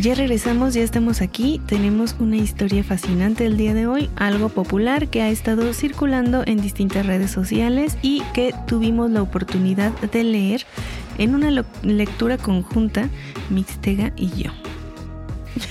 [0.00, 1.60] ya regresamos, ya estamos aquí.
[1.66, 6.60] Tenemos una historia fascinante el día de hoy, algo popular que ha estado circulando en
[6.60, 10.66] distintas redes sociales y que tuvimos la oportunidad de leer
[11.18, 13.08] en una lectura conjunta,
[13.50, 14.50] Mixtega y yo.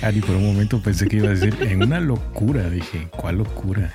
[0.01, 2.69] Ari, por un momento pensé que iba a decir en una locura.
[2.69, 3.93] Dije, ¿cuál locura?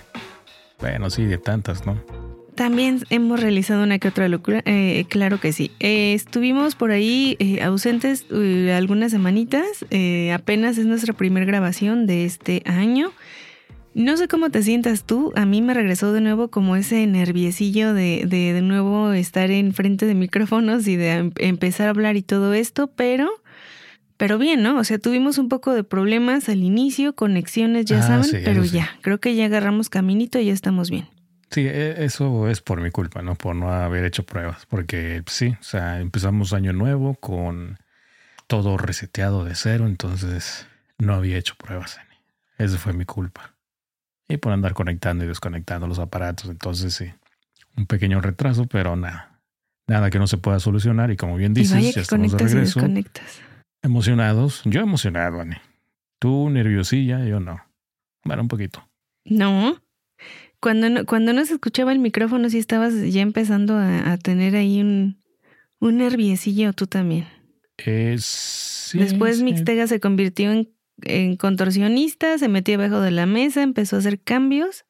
[0.80, 2.21] Bueno, sí, de tantas, ¿no?
[2.54, 5.70] También hemos realizado una que otra locura, eh, claro que sí.
[5.80, 8.26] Eh, estuvimos por ahí eh, ausentes
[8.74, 9.86] algunas semanitas,
[10.34, 13.12] apenas es nuestra primera grabación de este año.
[13.94, 17.92] No sé cómo te sientas tú, a mí me regresó de nuevo como ese nerviecillo
[17.92, 22.22] de de, de nuevo estar enfrente de micrófonos y de em, empezar a hablar y
[22.22, 23.30] todo esto, pero
[24.16, 24.78] pero bien, ¿no?
[24.78, 28.90] O sea, tuvimos un poco de problemas al inicio, conexiones, ya ah, saben, pero ya,
[29.00, 31.08] creo que ya agarramos caminito y ya estamos bien.
[31.52, 33.34] Sí, e, eso es por mi culpa, ¿no?
[33.34, 34.66] Por no haber hecho pruebas.
[34.66, 37.78] Porque pues, sí, o sea, empezamos año nuevo con
[38.46, 40.66] todo reseteado de cero, entonces
[40.98, 42.00] no había hecho pruebas.
[42.58, 43.54] Esa fue mi culpa.
[44.28, 47.12] Y por andar conectando y desconectando los aparatos, entonces sí,
[47.76, 49.40] un pequeño retraso, pero nada.
[49.86, 52.80] Nada que no se pueda solucionar y como bien dices, ya estamos de regreso.
[53.82, 54.62] Emocionados.
[54.64, 55.56] Yo emocionado, Ani.
[56.18, 57.60] Tú nerviosilla, yo no.
[58.24, 58.88] Bueno, un poquito.
[59.24, 59.82] No.
[60.62, 64.80] Cuando no, cuando no se escuchaba el micrófono, sí estabas ya empezando a, tener ahí
[64.80, 65.20] un,
[65.80, 65.98] un
[66.76, 67.26] tú también.
[67.78, 70.72] Es, Después Mixtega se convirtió en,
[71.02, 74.84] en, contorsionista, se metió abajo de la mesa, empezó a hacer cambios,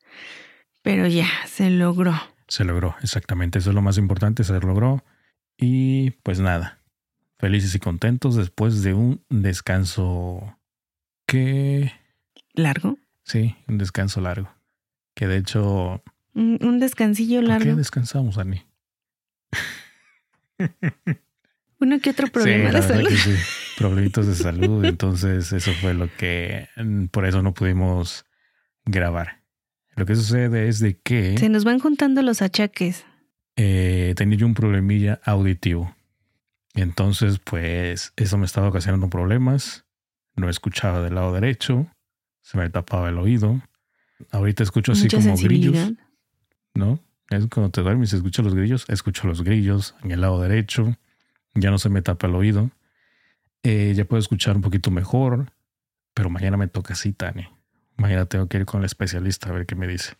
[0.82, 2.20] pero ya, se logró.
[2.48, 3.58] Se logró, exactamente.
[3.58, 5.02] Eso es lo más importante, se logró.
[5.56, 6.82] Y pues nada,
[7.38, 10.58] felices y contentos después de un descanso
[11.26, 11.92] que...
[12.52, 12.98] ¿Largo?
[13.24, 14.50] Sí, un descanso largo.
[15.14, 16.02] Que de hecho...
[16.34, 17.64] Un, descansillo largo.
[17.64, 18.62] ¿Por qué descansamos, Ani?
[21.80, 23.10] Uno que otro problema de salud.
[23.10, 23.34] Sí.
[23.76, 24.84] Problemitos de salud.
[24.84, 26.68] Entonces, eso fue lo que.
[26.76, 28.24] Mm, por eso no pudimos
[28.84, 29.42] grabar.
[29.96, 31.36] Lo que sucede es de que.
[31.38, 33.04] Se nos van juntando los achaques.
[33.56, 35.94] Eh, tenía yo un problemilla auditivo.
[36.74, 39.84] Entonces, pues, eso me estaba ocasionando problemas.
[40.36, 41.88] No escuchaba del lado derecho.
[42.40, 43.60] Se me tapaba el oído.
[44.30, 45.92] Ahorita escucho así como grillos.
[46.74, 47.00] ¿No?
[47.30, 48.84] Es cuando te duermes y escuchas los grillos.
[48.88, 50.96] Escucho los grillos en el lado derecho.
[51.54, 52.70] Ya no se me tapa el oído.
[53.62, 55.52] Eh, ya puedo escuchar un poquito mejor.
[56.14, 57.46] Pero mañana me toca así, Tani.
[57.96, 60.14] Mañana tengo que ir con el especialista a ver qué me dice.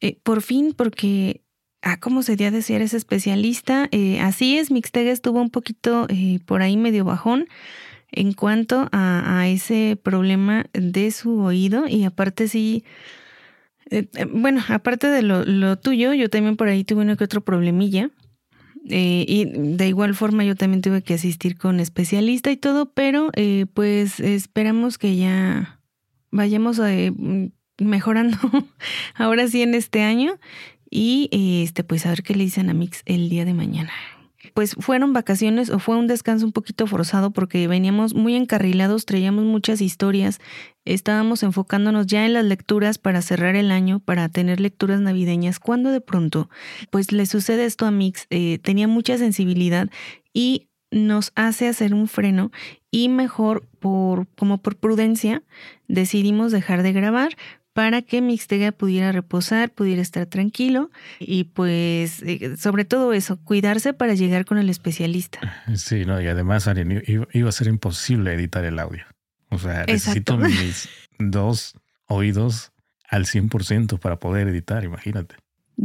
[0.00, 1.42] Eh, por fin, porque
[1.82, 3.88] ah, ¿cómo sería decir ese especialista?
[3.90, 6.06] Eh, así es, Mixtega estuvo un poquito
[6.46, 7.46] por ahí medio bajón
[8.12, 12.84] en cuanto a, a, ese problema de su oído y aparte sí
[13.90, 17.42] eh, eh, bueno, aparte de lo, tuyo, yo también por ahí tuve uno que otro
[17.42, 18.10] problemilla.
[18.88, 23.30] Eh, y de igual forma yo también tuve que asistir con especialista y todo, pero
[23.74, 25.80] pues esperamos que ya
[26.30, 26.80] vayamos
[27.78, 28.38] mejorando
[29.14, 30.38] ahora sí en este año
[30.88, 31.28] y
[31.62, 33.92] este pues a ver qué le dicen a Mix el día de mañana
[34.54, 39.44] pues fueron vacaciones o fue un descanso un poquito forzado porque veníamos muy encarrilados, traíamos
[39.44, 40.40] muchas historias,
[40.84, 45.90] estábamos enfocándonos ya en las lecturas para cerrar el año, para tener lecturas navideñas, cuando
[45.90, 46.50] de pronto
[46.90, 49.88] pues le sucede esto a Mix, eh, tenía mucha sensibilidad
[50.32, 52.50] y nos hace hacer un freno
[52.90, 55.44] y mejor por como por prudencia
[55.86, 57.36] decidimos dejar de grabar
[57.72, 63.92] para que Mixtega pudiera reposar, pudiera estar tranquilo y pues eh, sobre todo eso, cuidarse
[63.92, 65.40] para llegar con el especialista.
[65.76, 66.68] Sí, no, y además
[67.32, 69.04] iba a ser imposible editar el audio.
[69.50, 71.74] O sea, necesito mis dos
[72.06, 72.72] oídos
[73.08, 75.36] al 100% para poder editar, imagínate.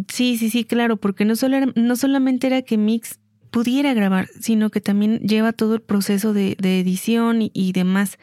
[0.08, 3.20] Sí, sí, sí, claro, porque no, solo no solamente era que Mix
[3.52, 8.18] pudiera grabar, sino que también lleva todo el proceso de, edición y demás.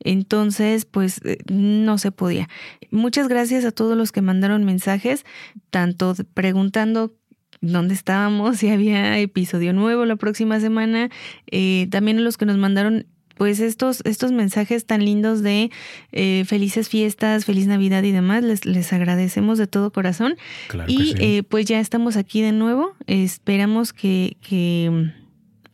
[0.00, 2.48] Entonces, pues eh, no se podía.
[2.90, 5.24] Muchas gracias a todos los que mandaron mensajes,
[5.70, 7.14] tanto preguntando
[7.60, 11.10] dónde estábamos, si había episodio nuevo la próxima semana,
[11.50, 13.06] eh, también a los que nos mandaron
[13.36, 15.72] pues estos, estos mensajes tan lindos de
[16.12, 20.36] eh, felices fiestas, feliz Navidad y demás, les, les agradecemos de todo corazón.
[20.86, 22.94] y pues ya estamos aquí de nuevo.
[23.08, 25.10] Esperamos que, que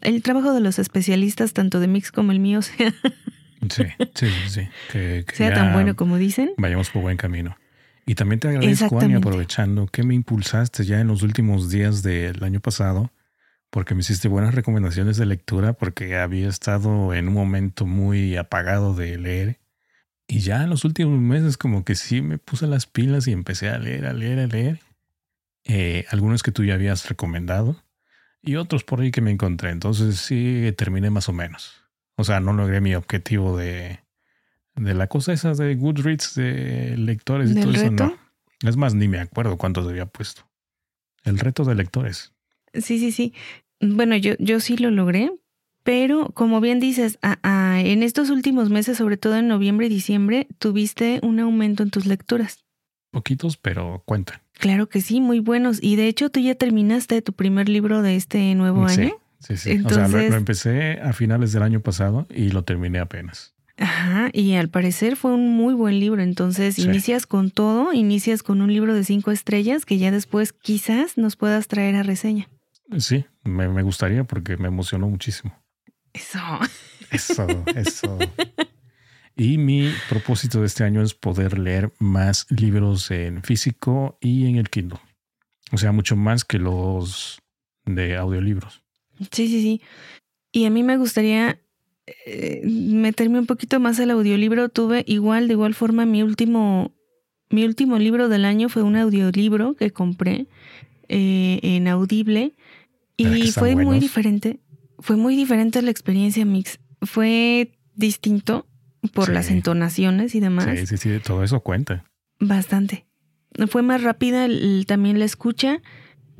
[0.00, 2.94] el trabajo de los especialistas, tanto de Mix como el mío, sea
[3.68, 3.84] Sí,
[4.14, 4.68] sí, sí.
[4.90, 6.52] Que, sea tan bueno como dicen.
[6.56, 7.56] Vayamos por buen camino.
[8.06, 12.42] Y también te agradezco, Ani, aprovechando que me impulsaste ya en los últimos días del
[12.42, 13.12] año pasado,
[13.70, 18.94] porque me hiciste buenas recomendaciones de lectura, porque había estado en un momento muy apagado
[18.94, 19.60] de leer.
[20.26, 23.68] Y ya en los últimos meses como que sí me puse las pilas y empecé
[23.68, 24.80] a leer, a leer, a leer.
[25.64, 27.76] Eh, algunos que tú ya habías recomendado
[28.42, 29.70] y otros por ahí que me encontré.
[29.70, 31.79] Entonces sí terminé más o menos.
[32.20, 34.00] O sea, no logré mi objetivo de,
[34.76, 38.14] de la cosa esa de Goodreads de lectores y todo eso, no.
[38.62, 40.42] Es más, ni me acuerdo cuántos había puesto.
[41.24, 42.34] El reto de lectores.
[42.74, 43.32] Sí, sí, sí.
[43.80, 45.32] Bueno, yo, yo sí lo logré,
[45.82, 51.20] pero como bien dices, en estos últimos meses, sobre todo en noviembre y diciembre, tuviste
[51.22, 52.64] un aumento en tus lecturas.
[53.10, 54.42] Poquitos, pero cuentan.
[54.52, 55.82] Claro que sí, muy buenos.
[55.82, 59.14] Y de hecho, tú ya terminaste tu primer libro de este nuevo año.
[59.40, 59.82] Sí, sí.
[59.84, 63.54] o sea, lo, empecé a finales del año pasado y lo terminé apenas.
[63.78, 66.22] Ajá, y al parecer fue un muy buen libro.
[66.22, 71.16] Entonces, inicias con todo, inicias con un libro de cinco estrellas que ya después quizás
[71.16, 72.48] nos puedas traer a reseña.
[72.98, 75.54] Sí, me, me gustaría porque me emocionó muchísimo.
[76.12, 76.38] Eso.
[77.10, 78.18] Eso, eso.
[79.36, 84.56] Y mi propósito de este año es poder leer más libros en físico y en
[84.56, 84.98] el Kindle.
[85.72, 87.40] O sea, mucho más que los
[87.86, 88.79] de audiolibros.
[89.30, 89.80] Sí, sí, sí.
[90.52, 91.60] Y a mí me gustaría
[92.26, 94.68] eh, meterme un poquito más al audiolibro.
[94.68, 96.92] Tuve igual, de igual forma, mi último,
[97.50, 100.46] mi último libro del año fue un audiolibro que compré
[101.08, 102.54] eh, en Audible.
[103.16, 104.60] Y fue muy diferente.
[104.98, 106.78] Fue muy diferente la experiencia mix.
[107.02, 108.66] Fue distinto
[109.14, 110.78] por las entonaciones y demás.
[110.78, 112.04] Sí, sí, sí, todo eso cuenta.
[112.38, 113.06] Bastante.
[113.68, 114.46] Fue más rápida
[114.86, 115.82] también la escucha,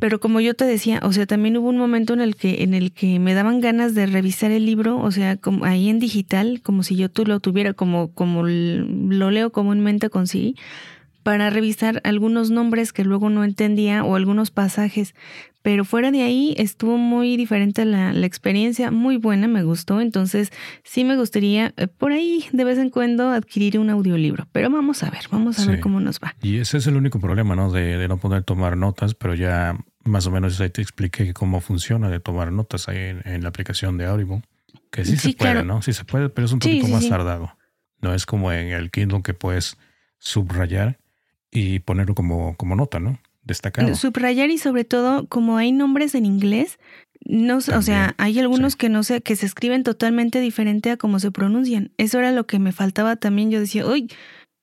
[0.01, 2.75] pero como yo te decía, o sea, también hubo un momento en el que en
[2.75, 6.61] el que me daban ganas de revisar el libro, o sea, como ahí en digital,
[6.63, 10.57] como si yo tú lo tuviera, como como lo leo comúnmente con sí,
[11.23, 15.15] para revisar algunos nombres que luego no entendía o algunos pasajes.
[15.63, 20.01] Pero fuera de ahí estuvo muy diferente la, experiencia, muy buena, me gustó.
[20.01, 20.51] Entonces
[20.85, 24.47] sí me gustaría eh, por ahí de vez en cuando adquirir un audiolibro.
[24.53, 26.35] Pero vamos a ver, vamos a ver cómo nos va.
[26.41, 27.71] Y ese es el único problema, ¿no?
[27.71, 32.09] De, no poder tomar notas, pero ya más o menos ahí te expliqué cómo funciona
[32.09, 34.43] de tomar notas ahí en, la aplicación de Audible.
[34.91, 35.83] Que sí, se puede, ¿no?
[35.83, 37.57] Sí se puede, pero es un poquito más tardado.
[38.01, 39.77] No es como en el Kindle que puedes
[40.19, 40.99] subrayar
[41.51, 43.21] y ponerlo como, como nota, ¿no?
[43.43, 43.95] Destacado.
[43.95, 46.79] Subrayar y sobre todo, como hay nombres en inglés,
[47.25, 51.21] no, o sea, hay algunos que no sé, que se escriben totalmente diferente a cómo
[51.21, 51.93] se pronuncian.
[51.99, 53.51] Eso era lo que me faltaba también.
[53.51, 54.11] Yo decía, uy,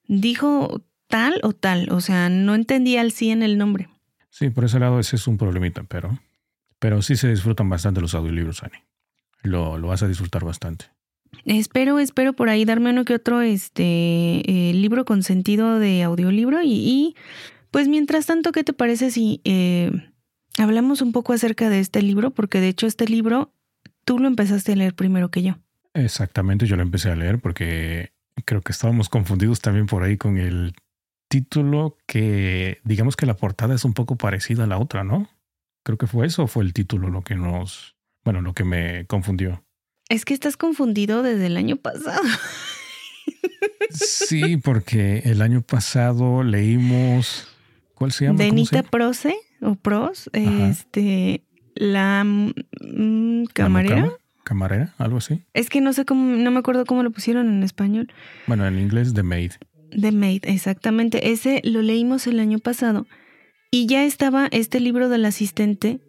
[0.06, 1.88] dijo tal o tal.
[1.90, 3.88] O sea, no entendía al 100 el nombre.
[4.30, 6.18] Sí, por ese lado ese es un problemita, pero,
[6.78, 8.78] pero sí se disfrutan bastante los audiolibros, Ani.
[9.42, 10.86] Lo, lo vas a disfrutar bastante.
[11.44, 16.62] Espero, espero por ahí darme uno que otro este eh, libro con sentido de audiolibro
[16.62, 17.16] y, y,
[17.70, 19.90] pues mientras tanto, ¿qué te parece si eh,
[20.58, 22.30] hablamos un poco acerca de este libro?
[22.30, 23.52] Porque de hecho este libro
[24.04, 25.58] tú lo empezaste a leer primero que yo.
[25.94, 28.12] Exactamente, yo lo empecé a leer porque
[28.44, 30.74] creo que estábamos confundidos también por ahí con el
[31.28, 35.28] título que digamos que la portada es un poco parecida a la otra, ¿no?
[35.84, 39.64] Creo que fue eso, fue el título lo que nos, bueno, lo que me confundió.
[40.08, 42.22] Es que estás confundido desde el año pasado.
[43.90, 47.48] Sí, porque el año pasado leímos.
[47.94, 48.38] ¿Cuál se llama?
[48.38, 51.42] Denita Prose o Pros, este,
[51.74, 54.12] la mm, camarera.
[54.44, 55.42] camarera, algo así.
[55.52, 58.12] Es que no sé cómo, no me acuerdo cómo lo pusieron en español.
[58.46, 59.52] Bueno, en inglés The Maid.
[59.90, 61.32] The Maid, exactamente.
[61.32, 63.06] Ese lo leímos el año pasado
[63.70, 66.00] y ya estaba este libro del asistente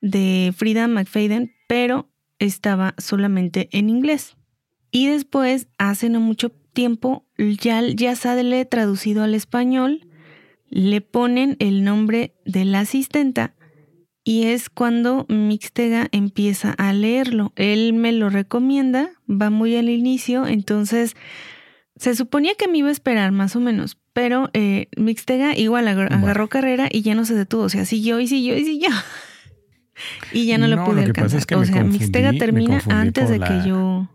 [0.00, 4.36] de Frida McFadden, pero estaba solamente en inglés.
[4.90, 10.08] Y después, hace no mucho tiempo, ya, ya sale traducido al español,
[10.68, 13.54] le ponen el nombre de la asistenta
[14.24, 17.52] y es cuando Mixtega empieza a leerlo.
[17.56, 21.16] Él me lo recomienda, va muy al inicio, entonces
[22.00, 26.48] se suponía que me iba a esperar más o menos, pero eh, Mixtega igual agarró
[26.48, 28.90] carrera y ya no se detuvo, o sea, siguió y siguió y siguió.
[30.32, 31.42] Y ya no, lo pude alcanzar.
[31.58, 34.08] o sea, Mixtega termina antes de que yo.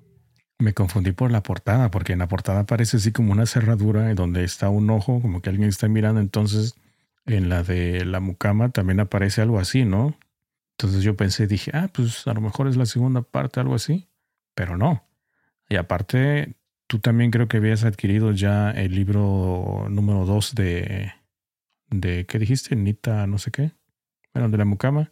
[0.58, 4.44] Me confundí por la portada, porque en la portada parece así como una cerradura donde
[4.44, 6.22] está un ojo, como que alguien está mirando.
[6.22, 6.74] Entonces,
[7.28, 10.18] en la de la mucama también aparece algo así, ¿no?
[10.72, 14.08] Entonces yo pensé, dije, ah, pues a lo mejor es la segunda parte, algo así.
[14.56, 15.04] Pero no.
[15.70, 16.56] Y aparte,
[16.88, 21.14] tú también creo que habías adquirido ya el libro número dos de.
[21.90, 22.76] de ¿Qué dijiste?
[22.76, 23.72] Nita, no sé qué.
[24.34, 25.10] Bueno, de la mucama.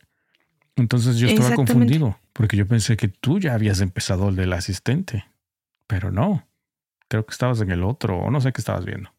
[0.76, 5.26] Entonces yo estaba confundido, porque yo pensé que tú ya habías empezado el del asistente,
[5.88, 6.48] pero no.
[7.08, 9.12] Creo que estabas en el otro, o no sé qué estabas viendo.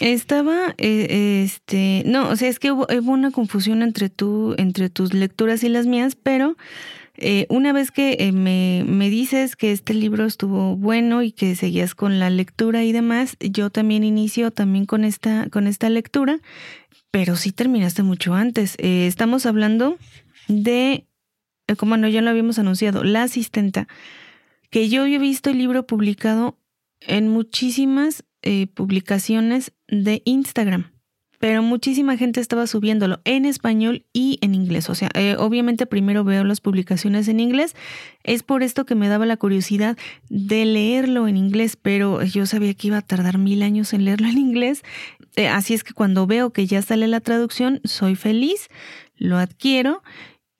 [0.00, 5.12] estaba, eh, este, no, o sea, es que hubo, una confusión entre tú, entre tus
[5.12, 6.56] lecturas y las mías, pero
[7.22, 11.56] eh, una vez que eh, me, me, dices que este libro estuvo bueno y que
[11.56, 16.40] seguías con la lectura y demás, yo también inicio también con esta, con esta lectura
[17.10, 18.74] pero sí terminaste mucho antes.
[18.78, 19.98] Eh, estamos hablando
[20.48, 21.06] de,
[21.66, 23.86] eh, como no, ya lo habíamos anunciado, La Asistenta,
[24.70, 26.58] que yo había visto el libro publicado
[27.00, 28.24] en muchísimas
[28.74, 30.91] publicaciones de Instagram
[31.42, 34.88] pero muchísima gente estaba subiéndolo en español y en inglés.
[34.88, 37.74] O sea, eh, obviamente primero veo las publicaciones en inglés.
[38.22, 42.74] Es por esto que me daba la curiosidad de leerlo en inglés, pero yo sabía
[42.74, 44.82] que iba a tardar mil años en leerlo en inglés.
[45.34, 48.68] Eh, así es que cuando veo que ya sale la traducción, soy feliz,
[49.16, 50.04] lo adquiero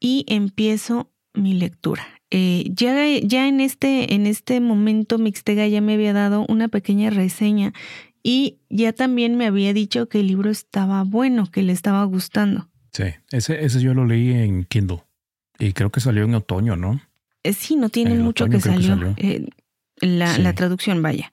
[0.01, 2.05] y empiezo mi lectura.
[2.33, 7.11] Eh, ya, ya en, este, en este momento Mixtega ya me había dado una pequeña
[7.11, 7.73] reseña
[8.23, 12.69] y ya también me había dicho que el libro estaba bueno, que le estaba gustando.
[12.93, 15.03] Sí, ese, ese yo lo leí en Kindle
[15.59, 17.01] y creo que salió en otoño, ¿no?
[17.43, 19.15] Eh, sí, no tiene mucho que salió.
[19.17, 19.47] Eh,
[20.01, 21.33] la, la traducción, vaya.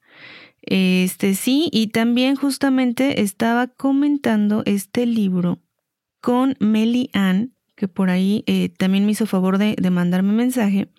[0.61, 5.59] Este sí, y también justamente estaba comentando este libro
[6.21, 10.89] con Meli Ann, que por ahí eh, también me hizo favor de, de mandarme mensaje.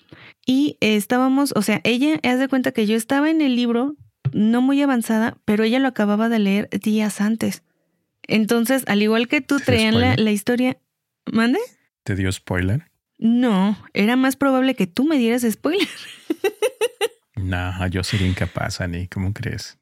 [0.47, 3.97] Y estábamos, o sea, ella, haz de cuenta que yo estaba en el libro
[4.33, 7.63] no muy avanzada, pero ella lo acababa de leer días antes.
[8.23, 10.79] Entonces, al igual que tú, traían la, la, historia.
[11.31, 11.59] ¿Mande?
[12.05, 12.91] ¿Te dio spoiler?
[13.19, 15.89] No, era más probable que tú me dieras spoiler.
[17.37, 19.09] nah, yo sería incapaz, Ani.
[19.09, 19.79] ¿Cómo crees?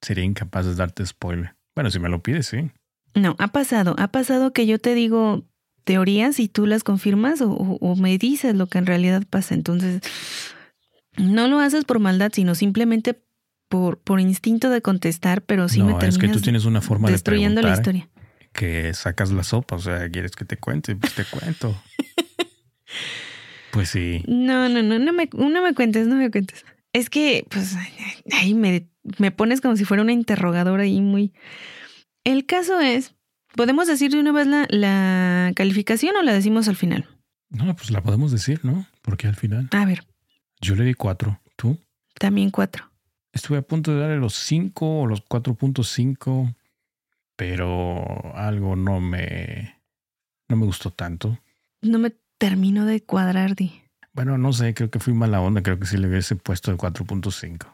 [0.00, 1.56] Sería incapaz de darte spoiler.
[1.74, 2.70] Bueno, si me lo pides, sí.
[3.14, 3.96] No, ha pasado.
[3.98, 5.44] Ha pasado que yo te digo
[5.84, 9.54] teorías y tú las confirmas o, o me dices lo que en realidad pasa.
[9.54, 10.02] Entonces,
[11.16, 13.20] no lo haces por maldad, sino simplemente
[13.68, 17.10] por, por instinto de contestar, pero sí me terminas es que tú tienes una forma
[17.10, 18.08] destruyendo de la historia.
[18.52, 21.80] Que sacas la sopa, o sea, quieres que te cuente, pues te cuento.
[23.72, 24.22] pues sí.
[24.26, 26.64] No, no, no, no me, no me cuentes, no me cuentes.
[26.92, 27.76] Es que, pues,
[28.32, 31.34] ahí me, me pones como si fuera una interrogadora ahí muy...
[32.24, 33.14] El caso es,
[33.54, 37.06] ¿podemos decir de una vez la, la calificación o la decimos al final?
[37.50, 38.86] No, pues la podemos decir, ¿no?
[39.02, 39.68] Porque al final.
[39.72, 40.04] A ver.
[40.60, 41.40] Yo le di cuatro.
[41.56, 41.78] ¿Tú?
[42.18, 42.90] También cuatro.
[43.36, 46.54] Estuve a punto de darle los 5 o los 4.5,
[47.36, 49.78] pero algo no me,
[50.48, 51.38] no me gustó tanto.
[51.82, 53.82] No me terminó de cuadrar, Di.
[54.14, 56.78] Bueno, no sé, creo que fui mala onda, creo que sí le hubiese puesto el
[56.78, 57.66] 4.5.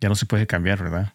[0.00, 1.14] Ya no se puede cambiar, ¿verdad?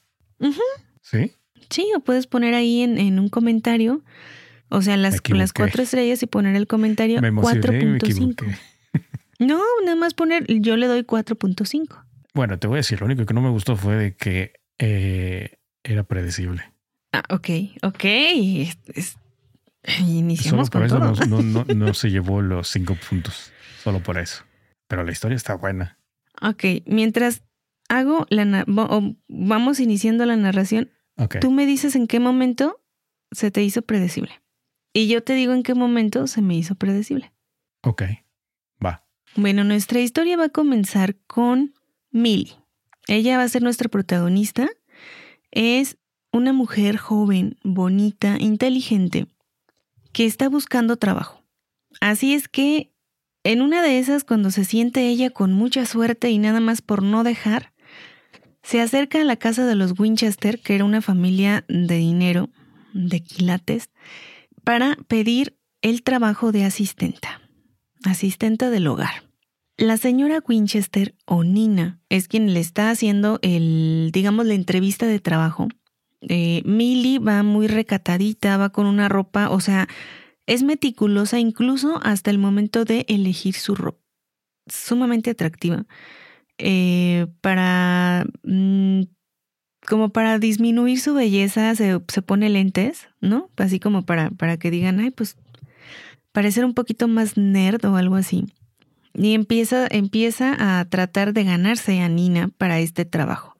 [1.01, 1.33] ¿Sí?
[1.69, 4.01] Sí, o puedes poner ahí en, en un comentario,
[4.69, 8.57] o sea, las, las cuatro estrellas y poner el comentario 4.5.
[9.39, 12.01] No, nada más poner, yo le doy 4.5.
[12.33, 15.59] Bueno, te voy a decir, lo único que no me gustó fue de que eh,
[15.83, 16.73] era predecible.
[17.11, 17.49] Ah, ok,
[17.83, 18.03] ok.
[19.99, 23.51] Iniciamos solo por con eso No, no, no, se llevó los cinco puntos,
[23.83, 24.43] solo por eso.
[24.87, 25.99] Pero la historia está buena.
[26.41, 27.43] Ok, mientras
[27.87, 28.65] hago la...
[29.27, 30.91] vamos iniciando la narración,
[31.39, 32.81] tú me dices en qué momento
[33.31, 34.41] se te hizo predecible.
[34.93, 37.31] Y yo te digo en qué momento se me hizo predecible.
[37.81, 38.03] Ok,
[38.83, 39.05] va.
[39.35, 41.73] Bueno, nuestra historia va a comenzar con
[42.13, 42.55] Millie.
[43.07, 44.69] Ella va a ser nuestra protagonista.
[45.51, 45.97] Es
[46.31, 49.27] una mujer joven, bonita, inteligente,
[50.13, 51.43] que está buscando trabajo.
[51.99, 52.93] Así es que
[53.43, 57.03] en una de esas, cuando se siente ella con mucha suerte y nada más por
[57.03, 57.73] no dejar,
[58.61, 62.49] se acerca a la casa de los Winchester, que era una familia de dinero,
[62.93, 63.89] de quilates,
[64.63, 67.41] para pedir el trabajo de asistenta,
[68.05, 69.32] asistenta del hogar.
[69.77, 75.19] La señora Winchester o Nina es quien le está haciendo el, digamos, la entrevista de
[75.19, 75.67] trabajo.
[76.21, 79.87] Eh, Millie va muy recatadita, va con una ropa, o sea,
[80.45, 83.99] es meticulosa incluso hasta el momento de elegir su ropa.
[84.67, 85.85] Sumamente atractiva.
[86.57, 88.25] Eh, para...
[88.43, 89.03] Mm,
[89.85, 93.49] como para disminuir su belleza, se, se, pone lentes, ¿no?
[93.57, 95.35] Así como para, para que digan, ay, pues
[96.31, 98.45] parecer un poquito más nerd o algo así
[99.13, 103.57] y empieza, empieza a tratar de ganarse a Nina para este trabajo.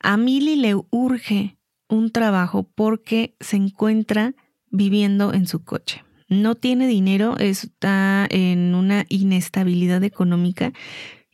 [0.00, 4.34] A Millie le urge un trabajo porque se encuentra
[4.70, 6.04] viviendo en su coche.
[6.28, 10.72] No tiene dinero, está en una inestabilidad económica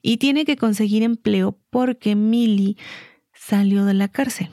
[0.02, 2.76] y tiene que conseguir empleo porque Millie
[3.34, 4.48] salió de la cárcel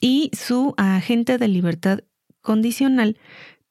[0.00, 2.00] y su agente de libertad
[2.40, 3.16] condicional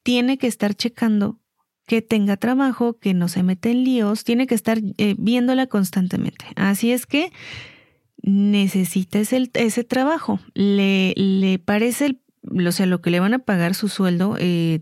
[0.04, 1.40] tiene que estar checando
[1.88, 6.46] que tenga trabajo, que no se mete en líos, tiene que estar eh, viéndola constantemente.
[6.56, 7.32] Así es que
[8.22, 10.40] necesita ese, trabajo.
[10.54, 14.82] Le, le parece, o sea, lo que le van a pagar su sueldo eh,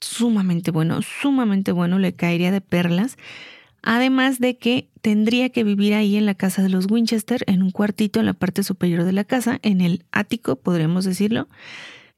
[0.00, 3.16] sumamente bueno, sumamente bueno, le caería de perlas.
[3.84, 7.70] Además de que tendría que vivir ahí en la casa de los Winchester, en un
[7.70, 11.48] cuartito en la parte superior de la casa, en el ático, podríamos decirlo.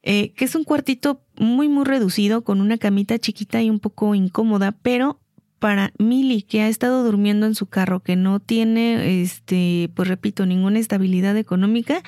[0.07, 4.15] Eh, que es un cuartito muy, muy reducido, con una camita chiquita y un poco
[4.15, 5.19] incómoda, pero
[5.59, 10.45] para Millie, que ha estado durmiendo en su carro, que no tiene, este, pues repito,
[10.45, 12.03] ninguna estabilidad económica,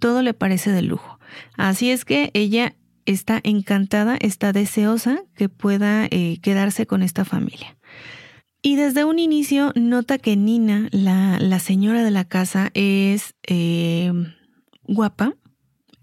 [0.00, 1.20] todo le parece de lujo.
[1.56, 2.74] Así es que ella
[3.06, 7.76] está encantada, está deseosa que pueda eh, quedarse con esta familia.
[8.62, 14.12] Y desde un inicio nota que Nina, la, señora de la casa, es eh,
[14.82, 15.36] guapa,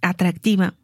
[0.02, 0.76] atractiva,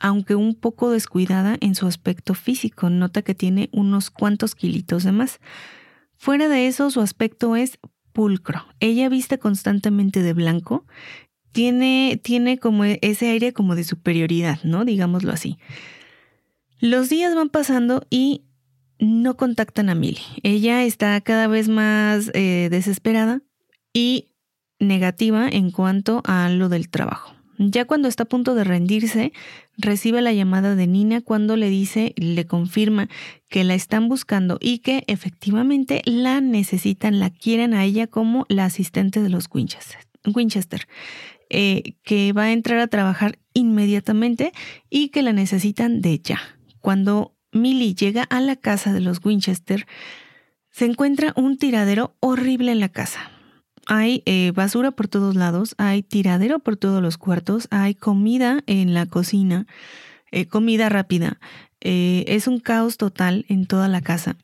[0.00, 2.90] aunque un poco descuidada en su aspecto físico.
[2.90, 5.40] Nota que tiene unos cuantos kilitos de más.
[6.16, 7.78] Fuera de eso, su aspecto es
[8.12, 8.66] pulcro.
[8.80, 10.84] Ella viste constantemente de blanco.
[11.52, 14.84] Tiene, tiene como ese aire como de superioridad, ¿no?
[14.84, 15.58] Digámoslo así.
[16.80, 18.44] Los días van pasando y
[18.98, 20.22] no contactan a Millie.
[20.42, 23.42] Ella está cada vez más eh, desesperada
[23.92, 24.32] y
[24.78, 27.37] negativa en cuanto a lo del trabajo.
[27.58, 29.32] Ya cuando está a punto de rendirse,
[29.76, 33.08] recibe la llamada de Nina cuando le dice, le confirma
[33.48, 38.64] que la están buscando y que efectivamente la necesitan, la quieren a ella como la
[38.64, 39.98] asistente de los Winchester.
[40.24, 40.86] Winchester
[41.50, 44.52] eh, que va a entrar a trabajar inmediatamente
[44.90, 46.40] y que la necesitan de ya.
[46.80, 49.86] Cuando Millie llega a la casa de los Winchester,
[50.70, 53.30] se encuentra un tiradero horrible en la casa.
[53.88, 58.94] Hay eh, basura por todos lados, hay tiradero por todos los cuartos, hay comida en
[58.94, 59.66] la cocina,
[60.30, 61.40] eh, comida rápida.
[61.80, 64.36] Eh, es un caos total en toda la casa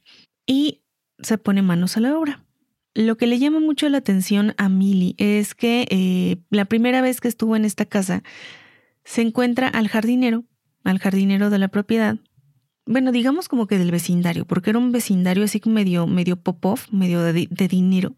[0.46, 0.80] y
[1.20, 2.42] se pone manos a la obra.
[2.94, 7.28] Lo que le llama mucho la atención a Millie es que la primera vez que
[7.28, 8.22] estuvo en esta casa
[9.04, 10.44] se encuentra al jardinero,
[10.84, 12.18] al jardinero de la propiedad,
[12.86, 17.22] bueno, digamos como que del vecindario, porque era un vecindario así medio, medio pop-off, medio
[17.22, 18.14] de, dinero.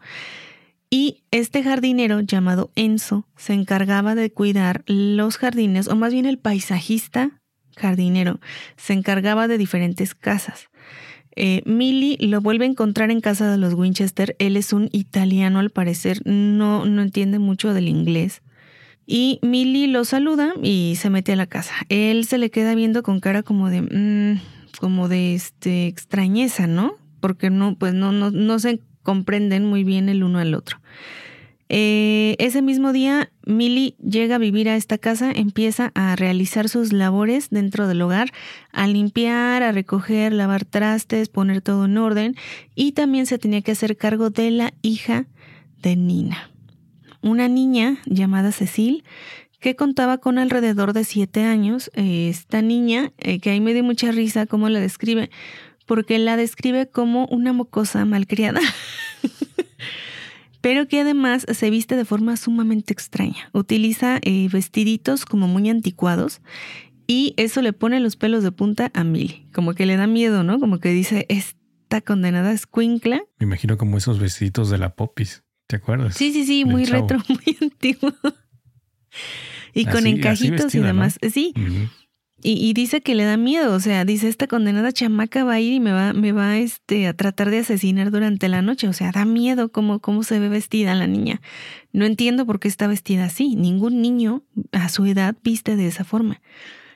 [0.88, 6.38] Y este jardinero llamado Enzo se encargaba de cuidar los jardines, o más bien el
[6.38, 7.40] paisajista
[7.77, 8.40] jardinero,
[8.77, 10.68] se encargaba de diferentes casas.
[11.38, 11.62] Eh,
[12.20, 14.35] lo vuelve a encontrar en casa de los Winchester.
[14.38, 18.42] Él es un italiano, al parecer, no, no entiende mucho del inglés.
[19.07, 21.75] Y Millie lo saluda y se mete a la casa.
[21.88, 23.83] Él se le queda viendo con cara como de.
[23.83, 24.40] Mm,
[24.79, 26.94] como de este extrañeza, ¿no?
[27.20, 28.59] Porque no, pues no, no, no
[29.07, 30.81] comprenden muy bien el uno al otro.
[31.69, 36.92] Eh, ese mismo día, Millie llega a vivir a esta casa, empieza a realizar sus
[36.92, 38.33] labores dentro del hogar,
[38.73, 42.35] a limpiar, a recoger, lavar trastes, poner todo en orden
[42.75, 45.27] y también se tenía que hacer cargo de la hija
[45.83, 46.51] de Nina,
[47.23, 49.05] una niña llamada Cecil
[49.61, 51.90] que contaba con alrededor de siete años.
[51.95, 55.31] Esta niña, eh, que ahí me dio mucha risa cómo la describe,
[55.87, 58.61] porque la describe como una mocosa malcriada,
[60.61, 63.49] pero que además se viste de forma sumamente extraña.
[63.53, 66.40] Utiliza eh, vestiditos como muy anticuados
[67.07, 70.42] y eso le pone los pelos de punta a Millie, como que le da miedo,
[70.42, 70.59] ¿no?
[70.59, 73.22] Como que dice, esta condenada es cuincla.
[73.38, 76.16] Me imagino como esos vestiditos de la Popis, ¿te acuerdas?
[76.16, 78.12] Sí, sí, sí, muy retro, muy antiguo.
[79.72, 81.18] y con encajitos y demás.
[81.33, 81.55] Sí.
[82.49, 85.73] Y, dice que le da miedo, o sea, dice esta condenada chamaca va a ir
[85.73, 88.87] y me va, me va este, a tratar de asesinar durante la noche.
[88.87, 91.41] O sea, da miedo cómo, cómo se ve vestida la niña.
[91.93, 93.57] No entiendo por qué está vestida así.
[93.57, 96.41] Ningún niño a su edad viste de esa forma.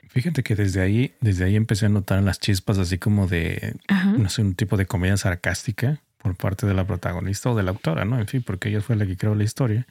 [0.07, 3.75] Fíjate que desde ahí, desde ahí empecé a notar las chispas así como de,
[4.17, 7.71] no sé, un tipo de comedia sarcástica por parte de la protagonista o de la
[7.71, 8.19] autora, ¿no?
[8.19, 9.85] En fin, porque ella fue la que creó la historia.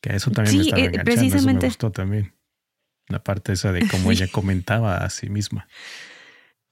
[0.00, 1.66] Que eso también me estaba eh, enganchando, precisamente.
[1.66, 2.33] Eso me gustó también.
[3.08, 5.66] La parte esa de cómo ella comentaba a sí misma.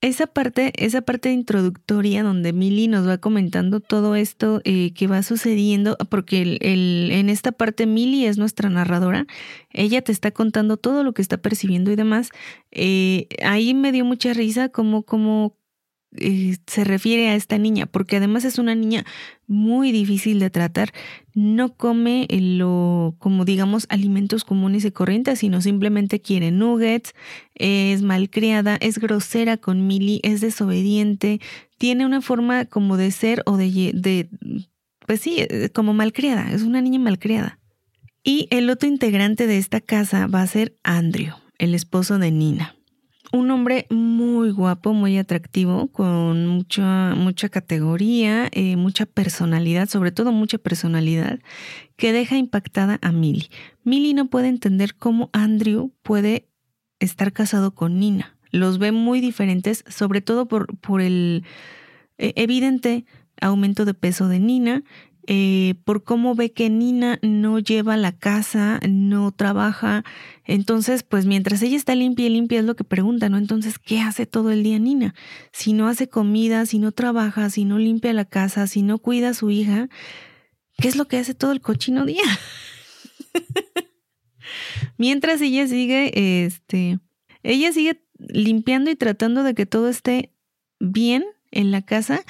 [0.02, 5.22] Esa parte, esa parte introductoria donde Millie nos va comentando todo esto eh, que va
[5.22, 9.26] sucediendo, porque el, en esta parte Millie es nuestra narradora,
[9.70, 12.30] ella te está contando todo lo que está percibiendo y demás.
[12.72, 15.56] Eh, ahí me dio mucha risa como, como
[16.16, 19.04] eh, se refiere a esta niña, porque además es una niña
[19.46, 20.92] muy difícil de tratar.
[21.34, 27.14] No come lo, como digamos, alimentos comunes y corrientes, sino simplemente quiere nuggets,
[27.54, 31.40] es malcriada, es grosera con Millie, es desobediente,
[31.78, 34.28] tiene una forma como de ser o de, de
[35.06, 37.58] pues sí, eh, como malcriada, es una niña malcriada.
[38.22, 42.76] Y el otro integrante de esta casa va a ser Andrew, el esposo de Nina
[43.32, 50.32] un hombre muy guapo, muy atractivo, con mucha, mucha categoría, eh, mucha personalidad, sobre todo
[50.32, 51.40] mucha personalidad,
[51.96, 53.48] que deja impactada a Millie.
[53.84, 56.48] Millie no puede entender cómo Andrew puede
[57.00, 58.36] estar casado con Nina.
[58.50, 61.44] Los ve muy diferentes, sobre todo por, por el
[62.18, 63.06] eh, evidente
[63.40, 64.84] aumento de peso de Nina
[65.26, 70.04] eh, por cómo ve que Nina no lleva la casa, no trabaja.
[70.44, 73.38] Entonces, pues mientras ella está limpia y limpia es lo que pregunta, ¿no?
[73.38, 75.14] Entonces, ¿qué hace todo el día Nina?
[75.52, 79.30] Si no hace comida, si no trabaja, si no limpia la casa, si no cuida
[79.30, 79.88] a su hija,
[80.78, 82.24] ¿qué es lo que hace todo el cochino día?
[84.96, 86.98] mientras ella sigue, este,
[87.42, 90.32] ella sigue limpiando y tratando de que todo esté
[90.78, 92.24] bien en la casa,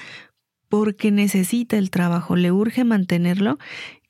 [0.72, 3.58] porque necesita el trabajo, le urge mantenerlo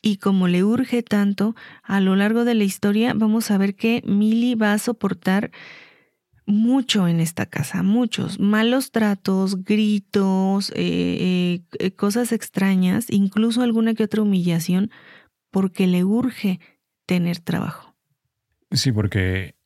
[0.01, 4.01] y como le urge tanto, a lo largo de la historia vamos a ver que
[4.07, 5.51] Millie va a soportar
[6.47, 14.05] mucho en esta casa, muchos malos tratos, gritos, eh, eh, cosas extrañas, incluso alguna que
[14.05, 14.93] otra humillación,
[15.51, 16.61] porque le urge
[17.07, 17.97] tener trabajo.
[18.71, 19.57] Sí, porque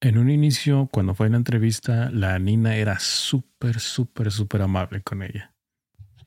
[0.00, 5.00] en un inicio, cuando fue en la entrevista, la Nina era súper, súper, súper amable
[5.02, 5.49] con ella.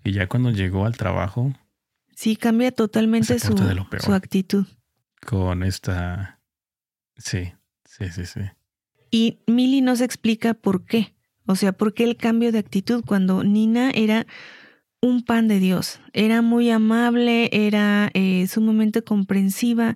[0.04, 1.54] Y ya cuando llegó al trabajo.
[2.16, 3.56] Sí, cambia totalmente su,
[4.00, 4.66] su actitud.
[5.26, 6.40] Con esta.
[7.18, 7.54] Sí,
[7.86, 8.42] sí, sí, sí.
[9.10, 11.16] Y Millie nos explica por qué.
[11.46, 14.26] O sea, por qué el cambio de actitud cuando Nina era
[15.02, 16.00] un pan de Dios.
[16.14, 19.96] Era muy amable, era eh, sumamente comprensiva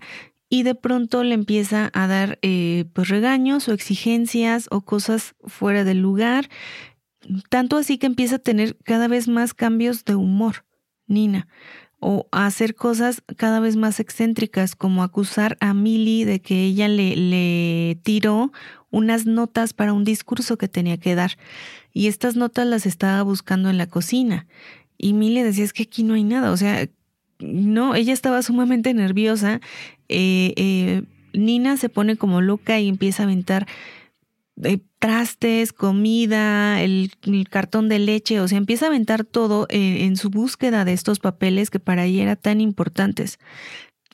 [0.50, 5.84] y de pronto le empieza a dar eh, pues regaños o exigencias o cosas fuera
[5.84, 6.50] del lugar
[7.50, 10.66] tanto así que empieza a tener cada vez más cambios de humor,
[11.08, 11.48] Nina,
[12.00, 16.88] o a hacer cosas cada vez más excéntricas, como acusar a Millie de que ella
[16.88, 18.52] le, le tiró
[18.92, 21.38] unas notas para un discurso que tenía que dar.
[21.94, 24.48] Y estas notas las estaba buscando en la cocina.
[24.98, 26.52] Y Millie decía, es que aquí no hay nada.
[26.52, 26.88] O sea,
[27.40, 29.62] no, ella estaba sumamente nerviosa.
[30.10, 33.68] Eh, eh, Nina se pone como loca y empieza a aventar
[34.64, 37.12] eh, trastes, comida, el,
[37.50, 41.20] cartón de leche, o sea, empieza a aventar todo en, en su búsqueda de estos
[41.20, 43.40] papeles que para ella eran tan importantes.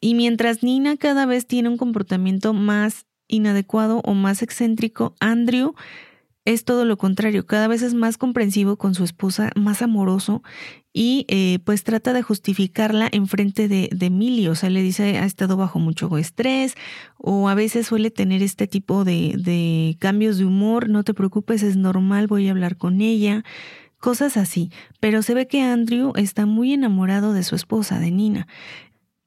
[0.02, 5.76] Y mientras Nina cada vez tiene un comportamiento más inadecuado o más excéntrico, Andrew
[6.46, 10.44] es todo lo contrario, cada vez es más comprensivo con su esposa, más amoroso
[10.92, 15.26] y eh, pues trata de justificarla en frente de, de o sea, le dice ha
[15.26, 16.76] estado bajo mucho estrés
[17.18, 21.64] o a veces suele tener este tipo de, de cambios de humor, no te preocupes,
[21.64, 23.44] es normal, voy a hablar con ella,
[24.00, 28.48] cosas así, pero se ve que Andrew está muy enamorado de su esposa, de Nina.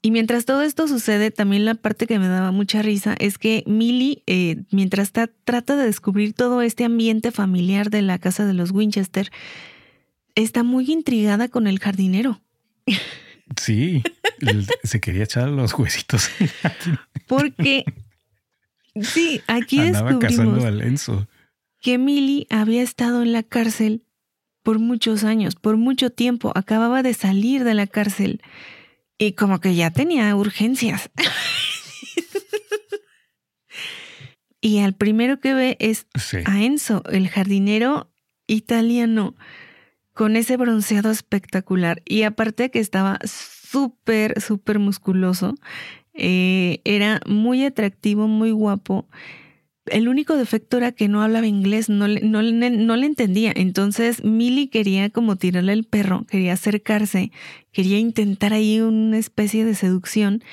[0.07, 3.65] Y mientras todo esto sucede, también la parte que me daba mucha risa es que
[3.67, 8.53] Millie, eh, mientras está, trata de descubrir todo este ambiente familiar de la casa de
[8.53, 9.29] los Winchester,
[10.33, 12.39] está muy intrigada con el jardinero.
[13.57, 14.01] Sí,
[14.85, 16.29] se quería echar los huesitos.
[17.27, 17.83] Porque,
[19.01, 21.11] sí, aquí descubrimos
[21.81, 24.03] que Millie había estado en la cárcel
[24.63, 28.41] por muchos años, por mucho tiempo, acababa de salir de la cárcel
[29.17, 31.09] y como que ya tenía urgencias.
[34.61, 36.07] y al primero que ve es
[36.45, 38.11] a Enzo, el jardinero
[38.47, 39.35] italiano,
[40.13, 42.01] con ese bronceado espectacular.
[42.05, 45.55] Y aparte que estaba súper, súper musculoso,
[46.13, 49.07] eh, era muy atractivo, muy guapo.
[49.91, 53.51] El único defecto era que no hablaba inglés, no le, entendía.
[53.55, 57.31] Entonces Millie quería como tirarle el perro, quería acercarse,
[57.71, 60.43] quería intentar ahí una especie de seducción,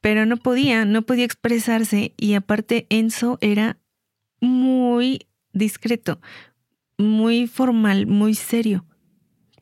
[0.00, 3.78] pero no podía, no podía expresarse y aparte Enzo era
[4.40, 6.20] muy discreto,
[6.98, 8.84] muy formal, muy serio.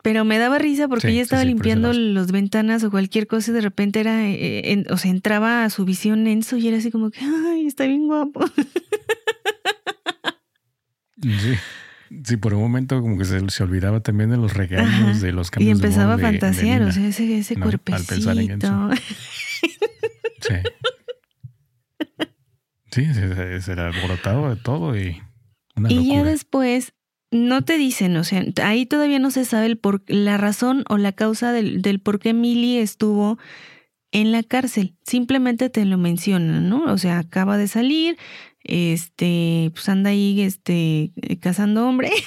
[0.02, 3.60] Pero me daba risa porque ella estaba limpiando las ventanas o cualquier cosa y de
[3.60, 7.20] repente era, eh, o sea, entraba a su visión Enzo y era así como que,
[7.20, 8.44] ay, está bien guapo.
[11.22, 11.54] Sí.
[12.24, 15.50] Sí, por un momento como que se, se olvidaba también de los regaños, de los
[15.50, 18.30] cambios Y empezaba a fantasear, o sea, ese, ese cuerpecito.
[18.30, 18.98] Al
[20.42, 20.54] Sí.
[22.90, 25.22] Sí, se, se, era alborotado de todo y
[25.88, 26.92] Y ya después
[27.32, 30.98] no te dicen, o sea, ahí todavía no se sabe el por, la razón o
[30.98, 33.38] la causa del, del por qué Millie estuvo
[34.12, 34.94] en la cárcel.
[35.04, 36.84] Simplemente te lo mencionan, ¿no?
[36.84, 38.18] O sea, acaba de salir,
[38.62, 42.10] este, pues anda ahí, este, cazando hombre.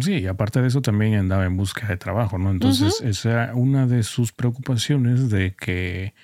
[0.00, 2.50] Sí, y aparte de eso también andaba en busca de trabajo, ¿no?
[2.50, 6.14] Entonces, esa era una de sus preocupaciones de que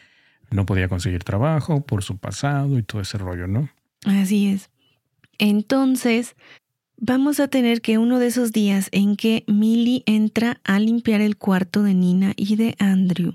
[0.50, 3.70] no podía conseguir trabajo por su pasado y todo ese rollo, ¿no?
[4.04, 4.70] Así es.
[5.40, 6.36] Entonces,
[6.98, 11.38] vamos a tener que uno de esos días en que Millie entra a limpiar el
[11.38, 13.32] cuarto de Nina y de Andrew,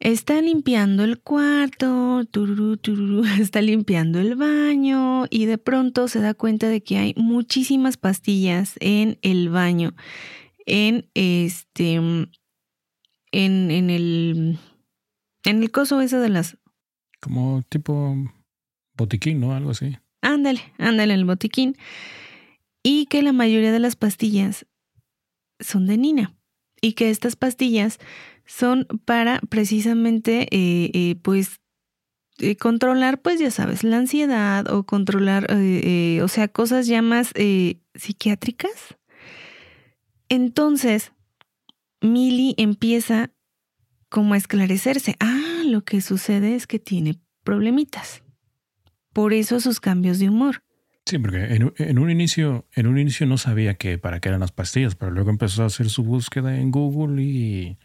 [0.00, 2.22] Está limpiando el cuarto,
[3.40, 8.74] está limpiando el baño y de pronto se da cuenta de que hay muchísimas pastillas
[8.80, 9.94] en el baño,
[10.66, 12.28] en este en,
[13.32, 14.58] en el
[15.44, 16.58] en el coso ese de las
[17.20, 18.14] Como tipo
[18.96, 19.54] botiquín, ¿no?
[19.54, 19.96] Algo así.
[20.24, 21.76] Ándale, ándale el botiquín.
[22.82, 24.66] Y que la mayoría de las pastillas
[25.60, 26.34] son de Nina.
[26.80, 27.98] Y que estas pastillas
[28.44, 31.60] son para precisamente eh, eh, pues
[32.38, 37.32] eh, controlar pues ya sabes la ansiedad o controlar o sea cosas ya más
[37.94, 38.96] psiquiátricas.
[40.28, 41.12] Entonces
[42.00, 43.30] Millie empieza
[44.10, 45.16] como a esclarecerse.
[45.20, 48.23] Ah lo que sucede es que tiene problemitas
[49.14, 50.62] por eso sus cambios de humor
[51.06, 54.28] Sí, porque en, un- en un inicio, en un inicio no sabía que para qué
[54.30, 57.76] eran las pastillas, pero luego empezó a hacer su búsqueda en Google y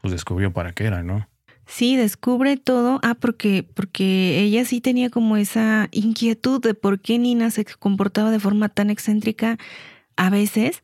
[0.00, 1.28] pues descubrió para qué eran, ¿no?
[1.66, 2.98] Sí, descubre todo.
[3.04, 8.32] Ah, porque, porque ella sí tenía como esa inquietud de por qué Nina se comportaba
[8.32, 9.56] de forma tan excéntrica
[10.16, 10.82] a veces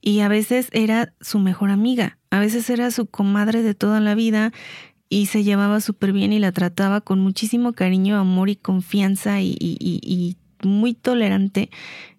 [0.00, 4.14] y a veces era su mejor amiga, a veces era su comadre de toda la
[4.14, 4.52] vida
[5.10, 9.56] y se llevaba súper bien y la trataba con muchísimo cariño, amor y confianza y,
[9.60, 11.70] y- y- y muy tolerante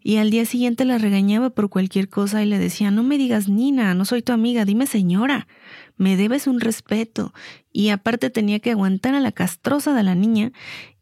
[0.04, 3.48] y al día siguiente la regañaba por cualquier cosa y le decía, no me digas
[3.48, 5.48] Nina, no soy tu amiga, dime señora,
[5.98, 7.34] me debes un respeto.
[7.72, 10.52] Y aparte tenía que aguantar a la castrosa de la niña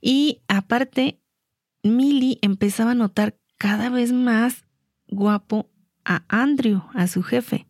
[0.02, 1.22] y aparte
[1.82, 4.66] Millie empezaba a notar cada vez más
[5.08, 5.70] guapo
[6.06, 7.68] a Andrew, a su jefe.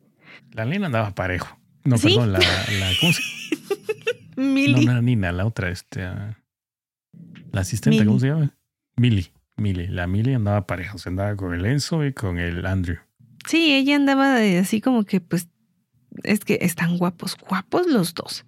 [0.51, 1.57] La Lina andaba parejo.
[1.85, 2.07] No, ¿Sí?
[2.09, 3.21] perdón, la, la ¿cómo se
[4.39, 6.37] No, no Nina, la otra, este, ah,
[7.51, 8.55] la asistente, ¿cómo se llama?
[8.95, 9.87] Millie, Millie.
[9.89, 12.97] La Millie andaba parejo, se andaba con el Enzo y con el Andrew.
[13.47, 15.47] Sí, ella andaba de- así como que pues
[16.23, 18.45] es que están guapos, guapos los dos.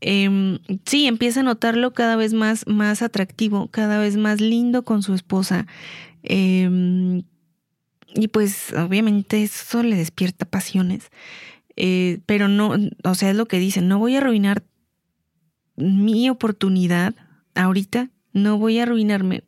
[0.00, 5.02] Em, sí, empieza a notarlo cada vez más, más atractivo, cada vez más lindo con
[5.02, 5.66] su esposa.
[6.22, 7.22] Em,
[8.14, 11.10] y pues obviamente eso le despierta pasiones.
[11.76, 14.62] Eh, pero no, o sea, es lo que dicen, no voy a arruinar
[15.76, 17.14] mi oportunidad
[17.54, 19.44] ahorita, no voy a arruinarme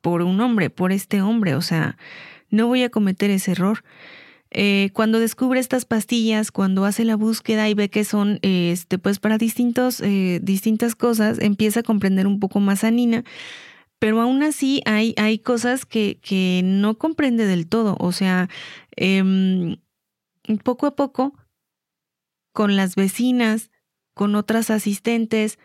[0.00, 1.96] por un hombre, por este hombre, o sea,
[2.50, 3.84] no voy a cometer ese error.
[4.52, 9.20] Eh, cuando descubre estas pastillas, cuando hace la búsqueda y ve que son, eh, pues
[9.20, 13.22] para distintos, eh, distintas cosas, empieza a comprender un poco más a Nina,
[14.00, 17.96] pero aún así hay, hay cosas que, que no comprende del todo.
[18.00, 18.48] O sea,
[18.96, 19.76] em,
[20.64, 21.34] poco a poco,
[22.52, 23.70] con las vecinas,
[24.20, 25.58] con otras asistentes,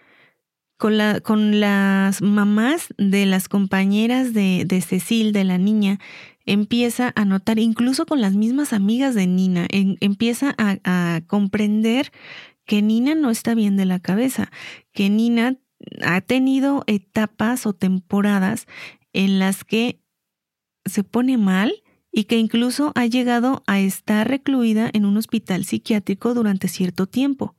[0.77, 5.99] con, la, con las mamás de las compañeras de, de Cecil, de la niña,
[6.45, 12.13] empieza a notar, incluso con las mismas amigas de Nina, empieza a comprender
[12.63, 14.49] que Nina no está bien de la cabeza,
[14.93, 15.57] que Nina
[16.01, 18.67] ha tenido etapas o temporadas
[19.11, 19.99] en las que
[20.85, 26.33] se pone mal y que incluso ha llegado a estar recluida en un hospital psiquiátrico
[26.33, 27.53] durante cierto tiempo.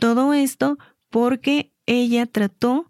[0.00, 0.78] Todo esto
[1.10, 2.86] porque ella trató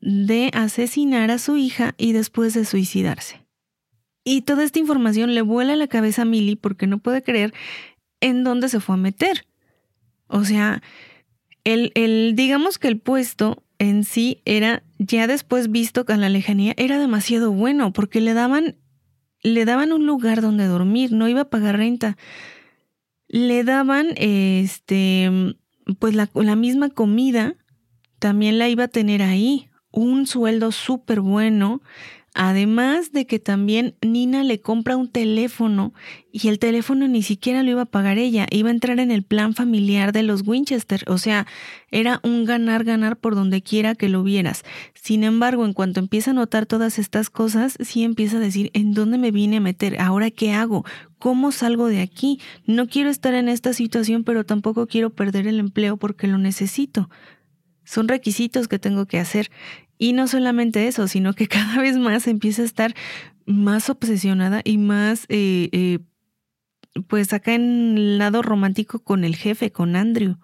[0.00, 3.46] de asesinar a su hija y después de suicidarse.
[4.24, 7.54] Y toda esta información le vuela a la cabeza a Millie porque no puede creer
[8.20, 9.46] en dónde se fue a meter.
[10.26, 10.82] O sea,
[11.62, 16.74] el, el, digamos que el puesto en sí era, ya después visto con la lejanía,
[16.76, 18.76] era demasiado bueno porque le daban,
[19.42, 22.16] le daban un lugar donde dormir, no iba a pagar renta.
[23.28, 25.54] Le daban, este,
[25.98, 27.56] pues la, la misma comida,
[28.18, 31.82] también la iba a tener ahí, un sueldo súper bueno.
[32.34, 35.92] Además de que también Nina le compra un teléfono
[36.32, 39.22] y el teléfono ni siquiera lo iba a pagar ella, iba a entrar en el
[39.22, 41.46] plan familiar de los Winchester, o sea,
[41.90, 44.64] era un ganar-ganar por donde quiera que lo vieras.
[44.94, 48.94] Sin embargo, en cuanto empieza a notar todas estas cosas, sí empieza a decir, ¿en
[48.94, 50.00] dónde me vine a meter?
[50.00, 50.86] ¿Ahora qué hago?
[51.18, 52.40] ¿Cómo salgo de aquí?
[52.66, 57.10] No quiero estar en esta situación, pero tampoco quiero perder el empleo porque lo necesito.
[57.84, 59.50] Son requisitos que tengo que hacer.
[59.98, 62.94] Y no solamente eso, sino que cada vez más empieza a estar
[63.46, 65.98] más obsesionada y más, eh, eh,
[67.08, 70.36] pues acá en el lado romántico con el jefe, con Andrew.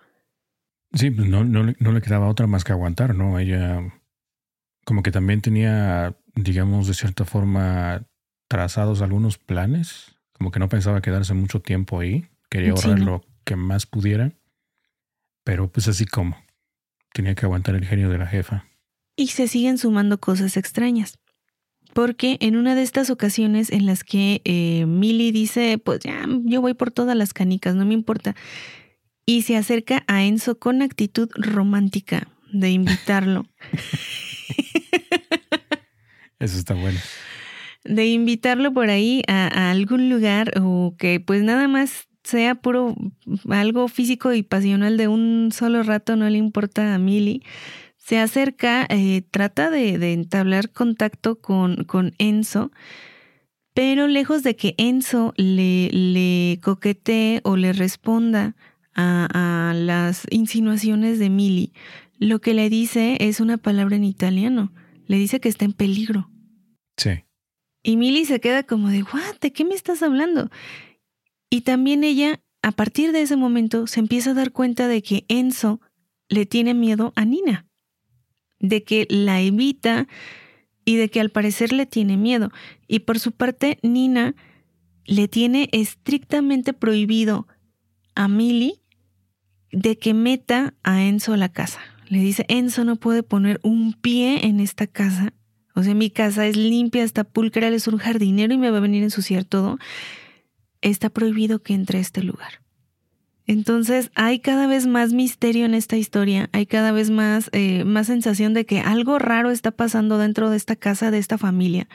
[0.94, 3.38] Sí, pues no, no, le- no le quedaba otra más que aguantar, ¿no?
[3.38, 3.83] Ella
[4.85, 8.07] como que también tenía, digamos, de cierta forma
[8.48, 13.05] trazados algunos planes, como que no pensaba quedarse mucho tiempo ahí, quería Sí, ahorrar ¿no?
[13.05, 14.33] lo que más pudiera,
[15.44, 16.37] pero pues así como,
[17.12, 18.66] tenía que aguantar el genio de la jefa.
[19.16, 21.18] Y se siguen sumando cosas extrañas.
[21.94, 26.60] Porque en una de estas ocasiones en las que eh, Millie dice, pues ya, yo
[26.60, 28.36] voy por todas las canicas, no me importa.
[29.26, 33.46] Y se acerca a Enzo con actitud romántica de invitarlo.
[36.38, 36.98] Eso está bueno.
[37.84, 42.94] de invitarlo por ahí a, a algún lugar o que pues nada más sea puro
[43.48, 47.42] algo físico y pasional de un solo rato, no le importa a Millie.
[47.96, 52.70] Se acerca, eh, trata de, entablar contacto con, con Enzo,
[53.72, 58.54] pero lejos de que Enzo le, le coquetee o le responda
[58.94, 61.72] a, a las insinuaciones de Millie,
[62.18, 64.70] lo que le dice es una palabra en italiano.
[65.06, 66.28] Le dice que está en peligro.
[66.98, 67.24] Sí.
[67.82, 69.36] Y Millie se queda como de, ¿what?
[69.40, 70.50] ¿De qué me estás hablando?
[71.50, 75.24] Y también ella, a partir de ese momento, se empieza a dar cuenta de que
[75.28, 75.80] Enzo
[76.28, 77.66] le tiene miedo a Nina,
[78.61, 80.06] de que la evita
[80.84, 82.50] y de que al parecer le tiene miedo.
[82.87, 84.34] Y por su parte, Nina
[85.04, 87.46] le tiene estrictamente prohibido
[88.14, 88.82] a Millie
[89.72, 91.80] de que meta a Enzo a la casa.
[92.08, 95.32] Le dice, Enzo no puede poner un pie en esta casa.
[95.74, 98.78] O sea, mi casa es limpia, está pulcra, él es un jardinero y me va
[98.78, 99.78] a venir a ensuciar todo.
[100.80, 102.62] Está prohibido que entre a este lugar.
[103.46, 108.06] Entonces hay cada vez más misterio en esta historia, hay cada vez más, eh, más
[108.06, 111.88] sensación de que algo raro está pasando dentro de esta casa, de esta familia.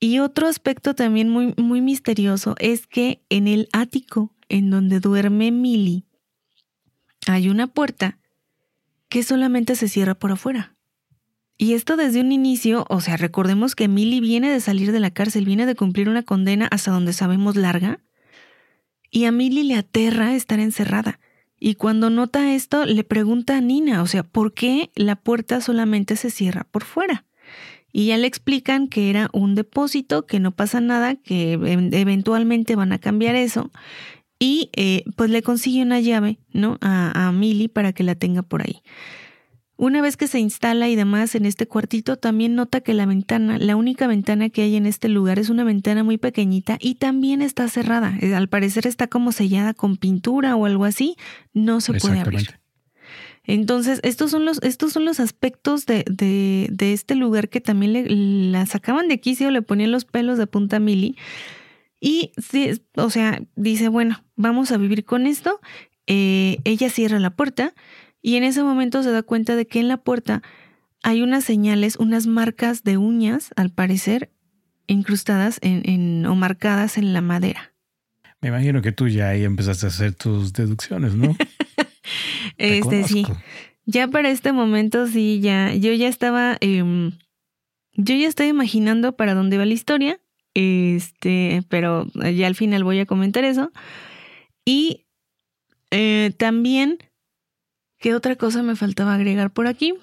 [0.00, 5.50] Y otro aspecto también muy, muy misterioso es que en el ático en donde duerme
[5.52, 6.04] Millie
[7.28, 8.18] hay una puerta
[9.08, 10.75] que solamente se cierra por afuera.
[11.58, 15.10] Y esto desde un inicio, o sea, recordemos que Millie viene de salir de la
[15.10, 18.00] cárcel, viene de cumplir una condena hasta donde sabemos larga,
[19.10, 21.18] y a Millie le aterra estar encerrada.
[21.58, 26.16] Y cuando nota esto, le pregunta a Nina, o sea, ¿por qué la puerta solamente
[26.16, 27.24] se cierra por fuera?
[27.90, 32.92] Y ya le explican que era un depósito, que no pasa nada, que eventualmente van
[32.92, 33.70] a cambiar eso.
[34.38, 36.76] Y eh, pues le consigue una llave, ¿no?
[36.82, 38.82] A, a Millie para que la tenga por ahí.
[39.78, 43.58] Una vez que se instala y demás en este cuartito, también nota que la ventana,
[43.58, 47.42] la única ventana que hay en este lugar es una ventana muy pequeñita y también
[47.42, 48.16] está cerrada.
[48.20, 51.16] Eh, al parecer está como sellada con pintura o algo así,
[51.52, 52.58] no se puede abrir.
[53.44, 57.92] Entonces, estos son los, estos son los aspectos de, de, de este lugar que también
[57.92, 61.16] le, la sacaban de quicio, le ponían los pelos de punta Mili.
[62.00, 65.60] Y sí, o sea, dice, bueno, vamos a vivir con esto.
[66.06, 67.74] Eh, ella cierra la puerta
[68.26, 70.42] y en ese momento se da cuenta de que en la puerta
[71.04, 74.32] hay unas señales, unas marcas de uñas, al parecer,
[74.88, 77.72] incrustadas en, o marcadas en la madera.
[78.40, 81.36] Me imagino que tú ya ahí empezaste a hacer tus deducciones, ¿no?
[82.58, 83.24] este sí.
[83.84, 87.12] Ya para este momento sí, ya, yo ya estaba, em,
[87.92, 90.18] yo ya estoy imaginando para dónde va la historia,
[90.54, 93.70] este, pero ya al final voy a comentar eso.
[94.64, 95.06] Y
[95.92, 96.98] eh, también
[97.98, 99.94] ¿Qué otra cosa me faltaba agregar por aquí?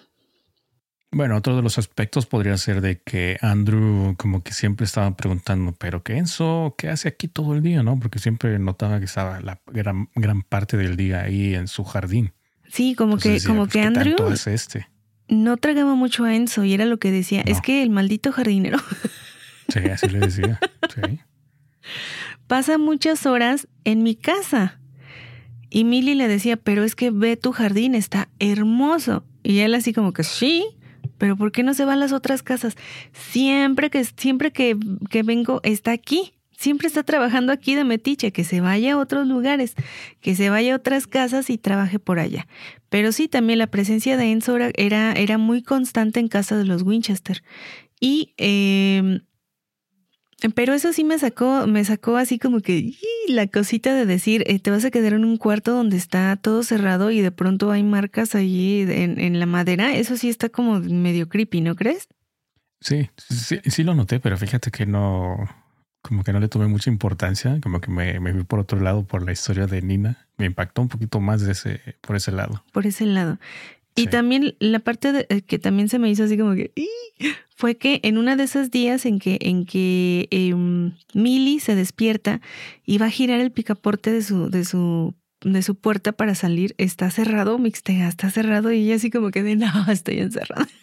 [1.11, 5.73] Bueno, otro de los aspectos podría ser de que Andrew como que siempre estaba preguntando,
[5.73, 7.83] pero ¿qué Enzo qué hace aquí todo el día?
[7.83, 7.99] ¿No?
[7.99, 12.33] Porque siempre notaba que estaba la gran, gran parte del día ahí en su jardín.
[12.67, 14.15] Sí, como que, como pues, que Andrew
[14.47, 14.87] este?
[15.27, 18.79] no tragaba mucho a Enzo y era lo que decía, es que el maldito jardinero.
[19.69, 20.59] sí, así le decía.
[20.95, 21.19] Sí.
[22.47, 24.79] Pasa muchas horas en mi casa.
[25.75, 29.25] Y Milly le decía, pero es que ve tu jardín, está hermoso.
[29.41, 30.67] Y él así como que, sí,
[31.17, 32.75] pero ¿por qué no se va a las otras casas?
[33.11, 34.77] Siempre que, siempre que,
[35.09, 36.35] que vengo está aquí.
[36.55, 39.73] Siempre está trabajando aquí de metiche, que se vaya a otros lugares,
[40.21, 42.47] que se vaya a otras casas y trabaje por allá.
[42.89, 46.83] Pero sí, también la presencia de Enzo era, era muy constante en casa de los
[46.83, 47.43] Winchester.
[47.99, 49.21] Y eh,
[50.53, 52.93] pero eso sí me sacó, me sacó así como que
[53.27, 56.63] la cosita de decir, eh, te vas a quedar en un cuarto donde está todo
[56.63, 59.95] cerrado y de pronto hay marcas allí en, en, la madera.
[59.95, 62.07] Eso sí está como medio creepy, ¿no crees?
[62.81, 65.37] Sí, sí, sí lo noté, pero fíjate que no,
[66.01, 69.05] como que no le tomé mucha importancia, como que me, me fui por otro lado
[69.05, 70.27] por la historia de Nina.
[70.37, 72.63] Me impactó un poquito más de ese, por ese lado.
[72.73, 73.39] Por ese lado.
[73.95, 76.71] Y también la parte de, eh, que también se me hizo así como que
[77.55, 80.53] fue que en una de esos días en que en que eh,
[81.13, 82.41] Millie se despierta
[82.85, 86.73] y va a girar el picaporte de su de su de su puerta para salir,
[86.77, 90.67] está cerrado, mixtea, está cerrado y ella así como que de no, estoy encerrada.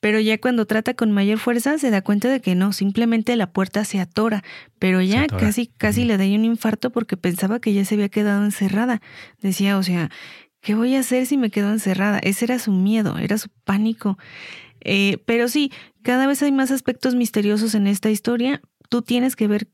[0.00, 3.52] Pero ya cuando trata con mayor fuerza se da cuenta de que no, simplemente la
[3.52, 4.42] puerta se atora.
[4.80, 8.44] Pero ya casi, casi le da un infarto porque pensaba que ya se había quedado
[8.44, 9.00] encerrada.
[9.40, 10.10] Decía, o sea,
[10.62, 12.20] ¿Qué voy a hacer si me quedo encerrada?
[12.20, 14.16] Ese era su miedo, era su pánico.
[14.80, 18.62] Eh, pero sí, cada vez hay más aspectos misteriosos en esta historia.
[18.88, 19.68] Tú tienes que ver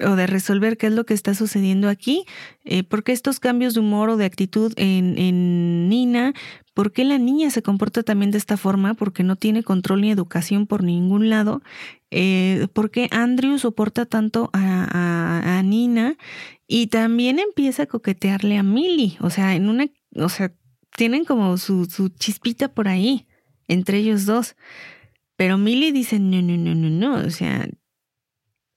[0.00, 2.24] o de resolver qué es lo que está sucediendo aquí,
[2.64, 6.34] eh, porque estos cambios de humor o de actitud en, en, Nina,
[6.74, 8.94] ¿Por qué la niña se comporta también de esta forma?
[8.94, 11.62] Porque no tiene control ni educación por ningún lado.
[12.10, 16.16] Eh, ¿Por qué Andrew soporta tanto a, a, Nina?
[16.66, 19.16] Y también empieza a coquetearle a Millie.
[19.20, 20.52] O sea, en una, o sea,
[20.96, 23.28] tienen como su, su chispita por ahí,
[23.68, 24.56] entre ellos dos.
[25.36, 27.26] Pero Millie dice, no, no, no, no, no.
[27.26, 27.68] O sea,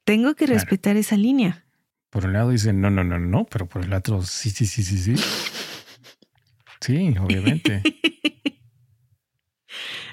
[0.03, 1.65] tengo que respetar esa línea.
[2.11, 4.83] Por un lado dice, no, no, no, no, pero por el otro, sí, sí, sí,
[4.83, 5.15] sí, sí.
[6.79, 7.81] Sí, obviamente.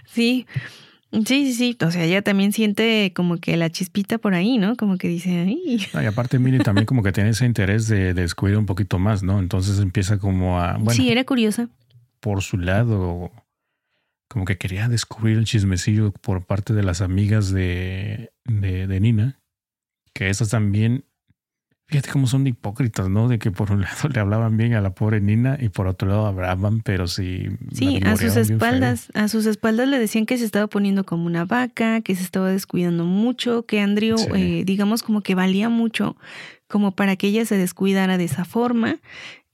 [0.07, 0.47] sí,
[1.13, 1.79] sí, sí, sí.
[1.85, 4.77] O sea, ella también siente como que la chispita por ahí, ¿no?
[4.77, 5.87] Como que dice, ay.
[5.93, 9.39] y aparte, Miri también como que tiene ese interés de, descubrir un poquito más, ¿no?
[9.39, 10.75] Entonces empieza como a.
[10.75, 11.69] Bueno, sí, era curiosa.
[12.21, 13.31] Por su lado,
[14.29, 19.41] como que quería descubrir el chismecillo por parte de las amigas de, de, de Nina,
[20.15, 21.05] que esas también
[21.87, 23.29] Fíjate cómo son hipócritas, ¿no?
[23.29, 26.09] De que por un lado le hablaban bien a la pobre Nina y por otro
[26.09, 27.49] lado hablaban, pero sí.
[27.73, 31.45] Sí, a sus espaldas, a sus espaldas le decían que se estaba poniendo como una
[31.45, 36.17] vaca, que se estaba descuidando mucho, que Andrew, eh, digamos, como que valía mucho,
[36.69, 38.99] como para que ella se descuidara de esa forma.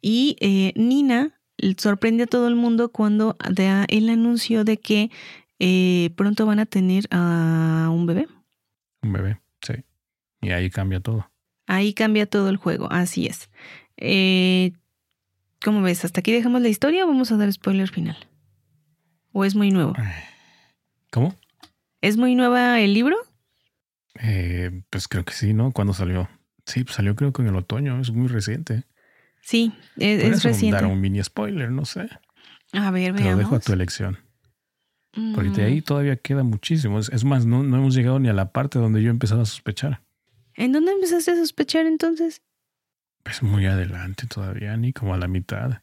[0.00, 1.32] Y eh, Nina
[1.76, 5.10] sorprende a todo el mundo cuando da el anuncio de que
[5.58, 8.28] eh, pronto van a tener a un bebé.
[9.02, 9.74] Un bebé, sí.
[10.40, 11.30] Y ahí cambia todo.
[11.70, 13.48] Ahí cambia todo el juego, así es.
[13.96, 14.72] Eh,
[15.62, 16.04] ¿Cómo ves?
[16.04, 18.16] ¿Hasta aquí dejamos la historia o vamos a dar spoiler final?
[19.30, 19.94] ¿O es muy nuevo?
[21.12, 21.32] ¿Cómo?
[22.00, 23.16] ¿Es muy nueva el libro?
[24.20, 25.70] Eh, pues creo que sí, ¿no?
[25.70, 26.28] ¿Cuándo salió?
[26.66, 28.82] Sí, pues salió creo que en el otoño, es muy reciente.
[29.40, 30.74] Sí, es, es reciente.
[30.74, 32.08] dar un mini spoiler, no sé.
[32.72, 34.18] A ver, Te lo dejo a tu elección.
[35.36, 35.84] Porque de ahí mm.
[35.84, 36.98] todavía queda muchísimo.
[36.98, 40.02] Es, más, no, no hemos llegado ni a la parte donde yo empezaba a sospechar.
[40.54, 42.42] ¿En dónde empezaste a sospechar entonces?
[43.22, 45.82] Pues muy adelante todavía, ni como a la mitad.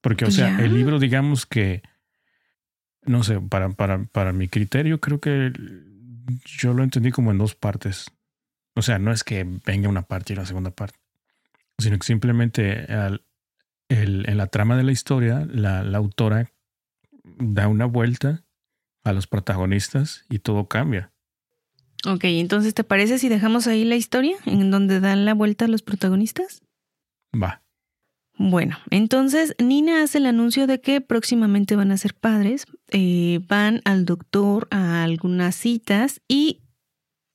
[0.00, 1.82] Porque, o sea, el libro, digamos que,
[3.02, 5.52] no sé, para, para, para mi criterio, creo que
[6.44, 8.10] yo lo entendí como en dos partes.
[8.74, 10.98] O sea, no es que venga una parte y la segunda parte,
[11.78, 13.24] sino que simplemente al,
[13.88, 16.50] el, en la trama de la historia, la, la autora
[17.22, 18.42] da una vuelta
[19.04, 21.11] a los protagonistas y todo cambia.
[22.06, 25.68] Ok, entonces, ¿te parece si dejamos ahí la historia en donde dan la vuelta a
[25.68, 26.62] los protagonistas?
[27.32, 27.62] Va.
[28.38, 33.82] Bueno, entonces Nina hace el anuncio de que próximamente van a ser padres, eh, van
[33.84, 36.62] al doctor a algunas citas y,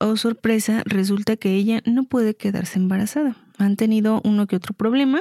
[0.00, 3.36] oh sorpresa, resulta que ella no puede quedarse embarazada.
[3.56, 5.20] Han tenido uno que otro problema.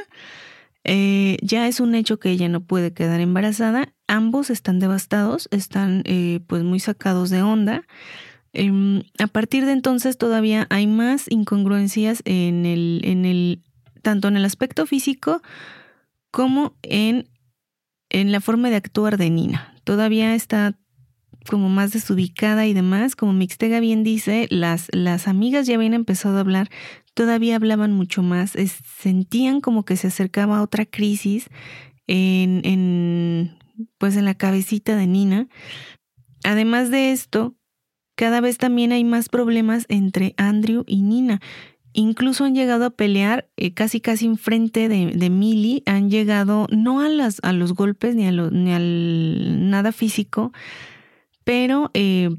[0.84, 3.94] Eh, ya es un hecho que ella no puede quedar embarazada.
[4.08, 7.84] Ambos están devastados, están eh, pues muy sacados de onda.
[8.58, 13.62] Em, a partir de entonces todavía hay más incongruencias en el, en el,
[14.02, 15.44] tanto en el aspecto físico
[16.32, 17.30] como en,
[18.10, 19.76] en la forma de actuar de Nina.
[19.84, 20.76] Todavía está
[21.48, 23.16] como más desubicada y demás.
[23.16, 26.70] Como Mixtega bien dice, las, las amigas ya habían empezado a hablar,
[27.14, 28.54] todavía hablaban mucho más,
[28.98, 31.48] sentían como que se acercaba a otra crisis
[32.08, 33.60] en, en,
[34.00, 35.48] pues en la cabecita de Nina.
[36.44, 37.57] Además de esto,
[38.18, 41.40] cada vez también hay más problemas entre Andrew y Nina.
[41.94, 47.02] Incluso han llegado a pelear eh, casi casi enfrente de, de Millie, han llegado no
[47.02, 50.52] a, las, a los golpes ni, a ni al nada físico,
[51.44, 52.30] pero eh,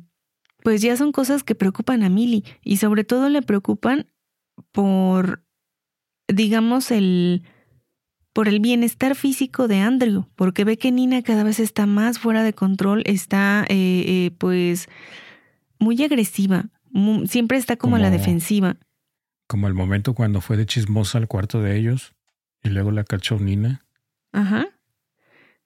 [0.64, 4.08] pues ya son cosas que preocupan a Millie y sobre todo le preocupan
[4.72, 5.44] por,
[6.26, 7.44] digamos, el,
[8.32, 12.42] por el bienestar físico de Andrew, porque ve que Nina cada vez está más fuera
[12.42, 14.88] de control, está eh, pues
[15.78, 16.66] muy agresiva,
[17.26, 18.76] siempre está como, a la defensiva.
[19.46, 22.14] Como el momento cuando fue de chismosa al cuarto de ellos
[22.62, 23.84] y luego la cachó Nina.
[24.32, 24.68] Ajá.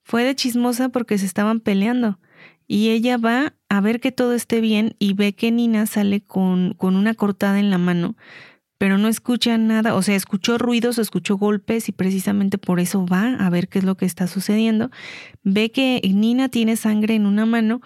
[0.02, 2.18] Fue de chismosa porque se estaban peleando
[2.66, 6.74] y ella va a ver que todo esté bien y ve que Nina sale con,
[6.74, 8.16] con una cortada en la mano,
[8.78, 13.34] pero no escucha nada, o sea, escuchó ruidos, escuchó golpes y precisamente por eso va
[13.34, 14.90] a ver qué es lo que está sucediendo.
[15.44, 17.80] Ve que Nina tiene sangre en una mano,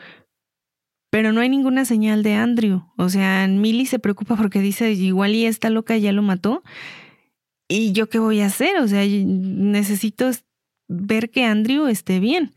[1.11, 2.83] pero no hay ninguna señal de Andrew.
[2.97, 6.63] O sea, Millie se preocupa porque dice, igual y esta loca ya lo mató.
[7.69, 8.77] ¿Y yo qué voy a hacer?
[8.79, 10.31] O sea, necesito
[10.89, 12.55] ver que Andrew esté bien.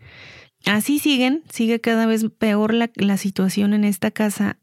[0.66, 4.60] Así siguen, sigue cada vez peor la, situación en esta casa.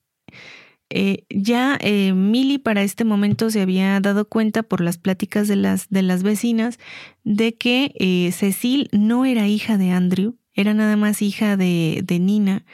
[0.89, 5.57] Eh, ya eh, Millie para este momento se había dado cuenta por las pláticas de
[5.57, 6.79] las, de las vecinas
[7.25, 12.21] de que eh, Cecil no era hija de Andrew, era nada más hija de, de
[12.21, 12.65] Nina.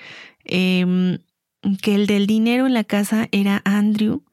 [0.45, 1.19] Em,
[1.81, 4.25] que el del dinero en la casa era Andrew,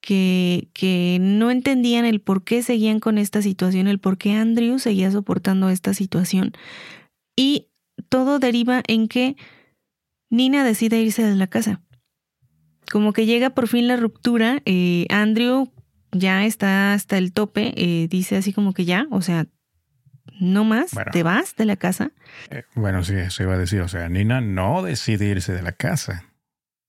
[0.00, 4.78] que, que no entendían el por qué seguían con esta situación, el por qué Andrew
[4.78, 6.52] seguía soportando esta situación.
[7.36, 7.68] Y
[8.08, 9.36] todo deriva en que
[10.30, 11.80] Nina decide irse de la casa.
[12.90, 15.70] Como que llega por fin la ruptura, eh, Andrew
[16.12, 19.46] ya está hasta el tope, eh, dice así como que ya, o sea,
[20.40, 22.10] no más, te vas de la casa.
[22.50, 25.72] Eh, bueno, sí, eso iba a decir, o sea, Nina no decide irse de la
[25.72, 26.24] casa,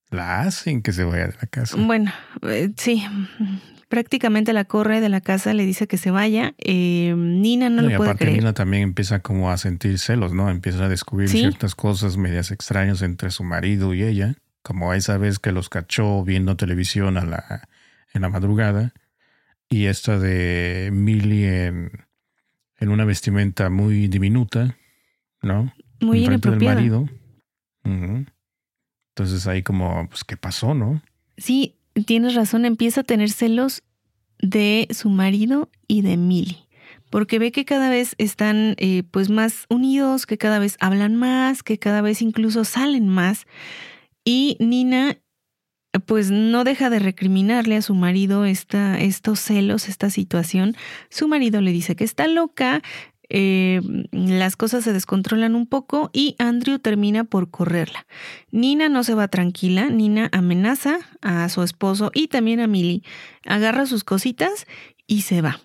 [0.09, 1.77] la hacen que se vaya de la casa.
[1.77, 2.11] Bueno,
[2.77, 3.05] sí,
[3.87, 6.55] prácticamente la corre de la casa, le dice que se vaya.
[6.65, 10.49] Nina no, lo puede aparte Nina también empieza como a sentir celos, ¿no?
[10.49, 14.35] Empieza a descubrir ciertas cosas medias extrañas entre su marido y ella
[14.65, 17.69] como esa vez que los cachó viendo televisión a la,
[18.13, 18.93] en la madrugada,
[19.69, 21.91] y esta de Millie en,
[22.79, 24.77] en una vestimenta muy diminuta,
[25.41, 25.73] ¿no?
[26.01, 27.09] Muy Enfrente del marido.
[27.83, 31.01] Entonces ahí como, pues, ¿qué pasó, no?
[31.37, 33.83] Sí, tienes razón, empieza a tener celos
[34.39, 36.65] de su marido y de Millie
[37.09, 41.63] porque ve que cada vez están eh, pues más unidos, que cada vez hablan más,
[41.63, 43.45] que cada vez incluso salen más.
[44.23, 45.17] Y Nina
[45.99, 50.75] pues no deja de recriminarle a su marido esta, estos celos, esta situación.
[51.09, 52.81] Su marido le dice que está loca,
[53.29, 53.81] eh,
[54.11, 58.05] las cosas se descontrolan un poco y Andrew termina por correrla.
[58.51, 63.03] Nina no se va tranquila, Nina amenaza a su esposo y también a Millie,
[63.45, 64.67] agarra sus cositas
[65.07, 65.59] y se va.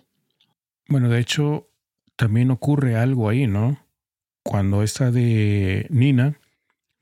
[0.87, 1.69] Bueno, de hecho,
[2.15, 3.79] también ocurre algo ahí, ¿no?
[4.43, 6.39] Cuando esta de Nina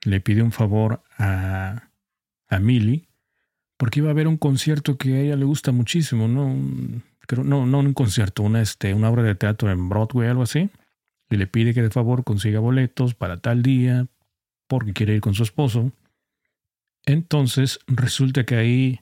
[0.04, 1.90] le pide un favor a,
[2.48, 3.09] a Millie,
[3.80, 6.54] porque iba a haber un concierto que a ella le gusta muchísimo, ¿no?
[7.26, 10.70] creo, no, no un concierto, una, este, una obra de teatro en Broadway, algo así.
[11.30, 14.08] Y le pide que de favor consiga boletos para tal día,
[14.68, 15.94] porque quiere ir con su esposo.
[17.06, 19.00] Entonces resulta que ahí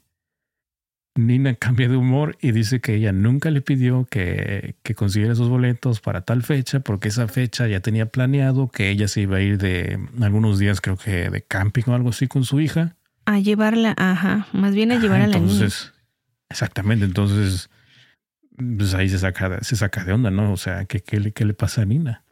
[1.16, 5.50] Nina cambia de humor y dice que ella nunca le pidió que, que, consiguiera esos
[5.50, 9.42] boletos para tal fecha, porque esa fecha ya tenía planeado que ella se iba a
[9.42, 12.97] ir de algunos días, creo que de camping o algo así con su hija.
[13.28, 15.68] A llevarla, ajá, más bien a llevar a la niña.
[16.50, 17.70] Exactamente, entonces,
[18.58, 20.54] pues ahí se saca, se saca de onda, ¿no?
[20.54, 22.24] O sea, ¿qué, qué, le, qué le pasa a Nina?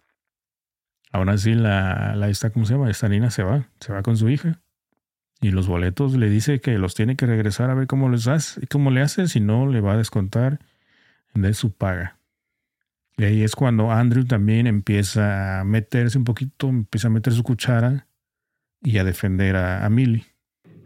[1.11, 2.89] Ahora sí, la, la esta, ¿cómo se llama?
[2.89, 4.61] Esta Nina se va, se va con su hija.
[5.41, 8.65] Y los boletos le dice que los tiene que regresar a ver cómo les hace,
[8.67, 10.59] cómo le hace, si no le va a descontar
[11.33, 12.17] de su paga.
[13.17, 17.43] Y ahí es cuando Andrew también empieza a meterse un poquito, empieza a meter su
[17.43, 18.07] cuchara
[18.81, 20.25] y a defender a, Millie.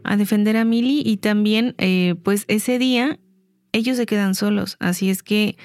[0.04, 3.18] A defender a Millie y también, eh, pues ese día
[3.72, 5.56] ellos se quedan solos, así es que,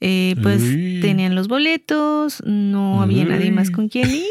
[0.00, 0.60] eh, pues
[1.00, 4.26] tenían los boletos, no había nadie más con quien ir.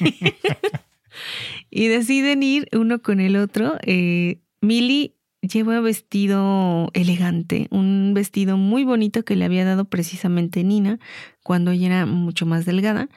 [1.70, 3.76] y deciden ir uno con el otro.
[3.82, 10.98] Eh, Millie lleva vestido elegante, un vestido muy bonito que le había dado precisamente Nina
[11.42, 13.08] cuando ella era mucho más delgada.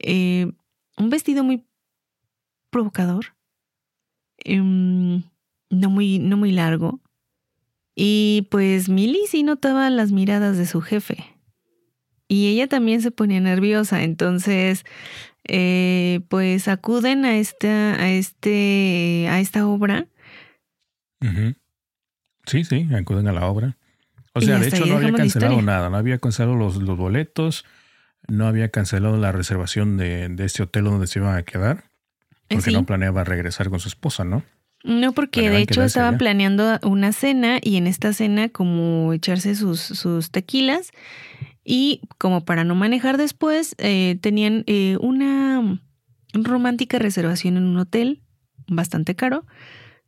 [0.00, 0.50] Eh,
[0.96, 1.64] un vestido muy
[2.70, 3.34] provocador,
[4.44, 5.22] em,
[5.70, 7.00] no, muy, no muy largo.
[7.94, 11.24] Y pues Millie sí notaba las miradas de su jefe.
[12.28, 14.84] Y ella también se ponía nerviosa, entonces
[15.48, 20.06] eh, pues acuden a esta, a este, a esta obra.
[22.46, 23.76] Sí, sí, acuden a la obra.
[24.32, 27.64] O sea, de hecho no había cancelado nada, no había cancelado los, los, boletos,
[28.28, 31.89] no había cancelado la reservación de, de, este hotel donde se iban a quedar,
[32.50, 34.42] porque no planeaba regresar con su esposa, ¿no?
[34.82, 39.80] No, porque de hecho estaban planeando una cena y en esta cena como echarse sus,
[39.80, 40.90] sus tequilas
[41.64, 45.80] y como para no manejar después, eh, tenían eh, una
[46.32, 48.22] romántica reservación en un hotel
[48.66, 49.44] bastante caro.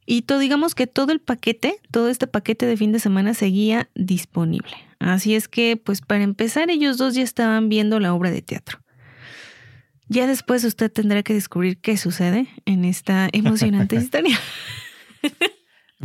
[0.05, 3.89] Y todo, digamos que todo el paquete, todo este paquete de fin de semana seguía
[3.95, 4.73] disponible.
[4.99, 8.81] Así es que, pues para empezar, ellos dos ya estaban viendo la obra de teatro.
[10.13, 14.39] Ya después usted tendrá que descubrir qué sucede en esta emocionante historia.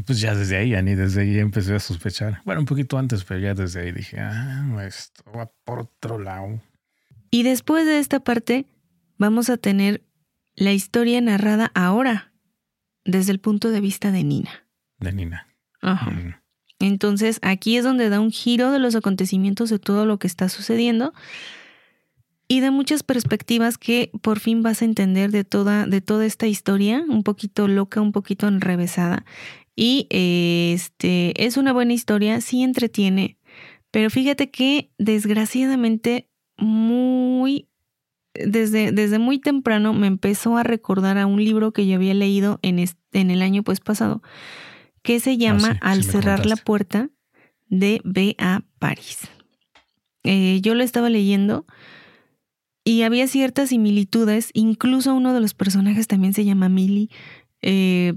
[0.05, 2.41] Pues ya desde ahí, ni desde ahí empecé a sospechar.
[2.45, 6.61] Bueno, un poquito antes, pero ya desde ahí dije, ah, esto va por otro lado.
[7.31, 8.65] Y después de esta parte,
[9.17, 10.05] vamos a tener
[10.55, 12.31] la historia narrada ahora,
[13.03, 14.67] desde el punto de vista de Nina.
[14.99, 15.47] De Nina.
[15.81, 16.11] Ajá.
[16.11, 16.35] Mm.
[16.79, 20.47] Entonces, aquí es donde da un giro de los acontecimientos de todo lo que está
[20.47, 21.13] sucediendo
[22.47, 26.47] y de muchas perspectivas que por fin vas a entender de toda, de toda esta
[26.47, 29.25] historia, un poquito loca, un poquito enrevesada.
[29.75, 33.37] Y este es una buena historia, sí entretiene,
[33.91, 37.67] pero fíjate que desgraciadamente muy
[38.33, 42.59] desde, desde muy temprano me empezó a recordar a un libro que yo había leído
[42.61, 42.83] en,
[43.13, 44.21] en el año pues pasado,
[45.01, 47.09] que se ah, llama Al cerrar la puerta
[47.67, 48.63] de B.A.
[48.79, 49.19] Paris.
[50.23, 51.65] Eh, yo lo estaba leyendo
[52.87, 57.09] y había ciertas similitudes, incluso uno de los personajes también se llama Millie.
[57.61, 58.13] Eh,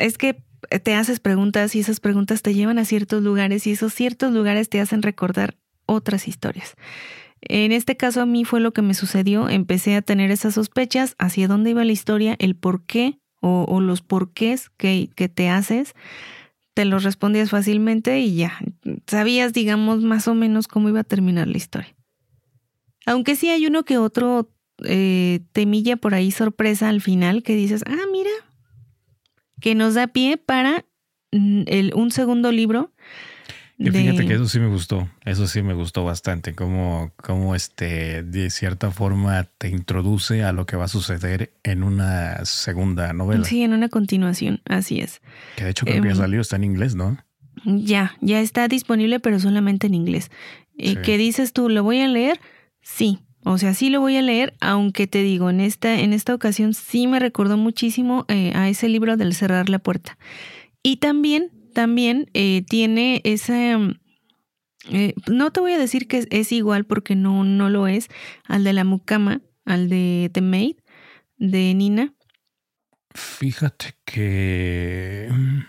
[0.00, 0.42] es que
[0.82, 4.68] te haces preguntas y esas preguntas te llevan a ciertos lugares y esos ciertos lugares
[4.68, 6.74] te hacen recordar otras historias.
[7.40, 11.14] En este caso a mí fue lo que me sucedió, empecé a tener esas sospechas
[11.20, 15.94] hacia dónde iba la historia, el por qué o, los porqués que, que te haces,
[16.74, 18.58] te los respondías fácilmente y ya,
[19.06, 21.94] sabías digamos más o menos cómo iba a terminar la historia.
[23.06, 24.50] Aunque sí hay uno que otro
[24.84, 28.30] eh, temilla por ahí sorpresa al final que dices, ah, mira,
[29.60, 30.84] que nos da pie para
[31.32, 32.92] mm, el, un segundo libro.
[33.78, 38.22] Y fíjate que eso sí me gustó, eso sí me gustó bastante, como, como este,
[38.22, 43.44] de cierta forma te introduce a lo que va a suceder en una segunda novela.
[43.44, 45.20] Sí, en una continuación, así es.
[45.56, 47.18] Que de hecho creo que ya em, salió, está en inglés, ¿no?
[47.64, 50.30] Ya, ya está disponible, pero solamente en inglés.
[50.76, 51.68] ¿Y ¿Qué dices tú?
[51.68, 52.40] ¿Lo voy a leer?
[52.82, 56.34] Sí, o sea, sí lo voy a leer, aunque te digo, en esta, en esta
[56.34, 60.16] ocasión sí me recordó muchísimo eh, a ese libro del cerrar la puerta.
[60.82, 63.76] Y también, también eh, tiene ese...
[64.90, 68.08] Eh, no te voy a decir que es, igual porque no, no lo es,
[68.44, 70.76] al de la mucama, al de The Maid,
[71.36, 72.14] de Nina.
[73.14, 75.28] Fíjate que...
[75.30, 75.60] Mm,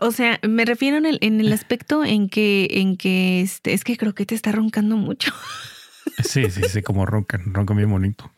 [0.00, 3.82] o sea, me refiero en el, en el aspecto en que, en que este, es
[3.82, 5.32] que creo que te está roncando mucho.
[6.22, 8.30] Sí, sí, sí, como roncan, roncan bien bonito.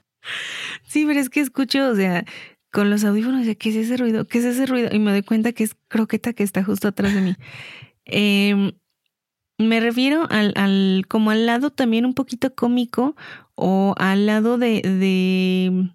[0.84, 2.24] Sí, pero es que escucho, o sea,
[2.72, 4.26] con los audífonos, ¿qué es ese ruido?
[4.26, 4.90] ¿Qué es ese ruido?
[4.92, 7.36] Y me doy cuenta que es croqueta que está justo atrás de mí.
[8.04, 8.72] Em,
[9.58, 13.16] me refiero al, al, como al lado también un poquito cómico
[13.54, 15.90] o al lado de, de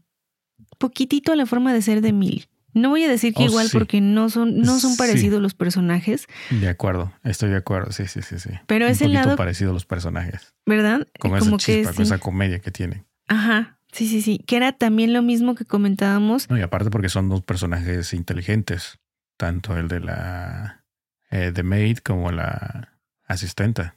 [0.78, 2.48] poquitito a la forma de ser de Mil.
[2.76, 6.28] No voy a decir que oh, igual porque no son, no son parecidos los personajes.
[6.50, 8.50] De acuerdo, estoy de acuerdo, sí, sí, sí, sí.
[8.68, 10.54] Pero es el lado parecido los personajes.
[10.66, 11.08] ¿Verdad?
[11.18, 13.06] Como, esa chispa, con esa comedia que tienen.
[13.30, 14.44] Ajá, sí, sí, sí.
[14.46, 16.50] Que era también lo mismo que comentábamos.
[16.50, 19.00] No, y aparte porque son dos personajes inteligentes.
[19.38, 20.86] Tanto el de la
[21.32, 23.96] eh, The Maid como la asistenta.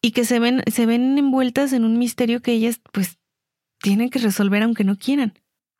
[0.00, 3.18] Y que se ven, se ven envueltas en un misterio que ellas, pues,
[3.80, 5.34] tienen que resolver aunque no quieran.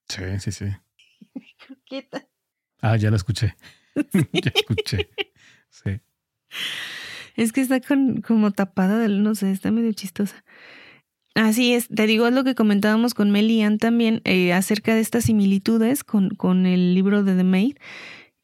[0.09, 0.67] Sí, sí, sí.
[2.81, 3.57] Ah, ya la escuché.
[4.33, 5.11] ya escuché.
[5.69, 6.01] Sí.
[7.37, 10.45] Es que está con, como tapada del, no sé, está medio chistosa.
[11.35, 15.25] Así es, te digo, es lo que comentábamos con Melian también eh, acerca de estas
[15.25, 17.77] similitudes con, con el libro de The Maid.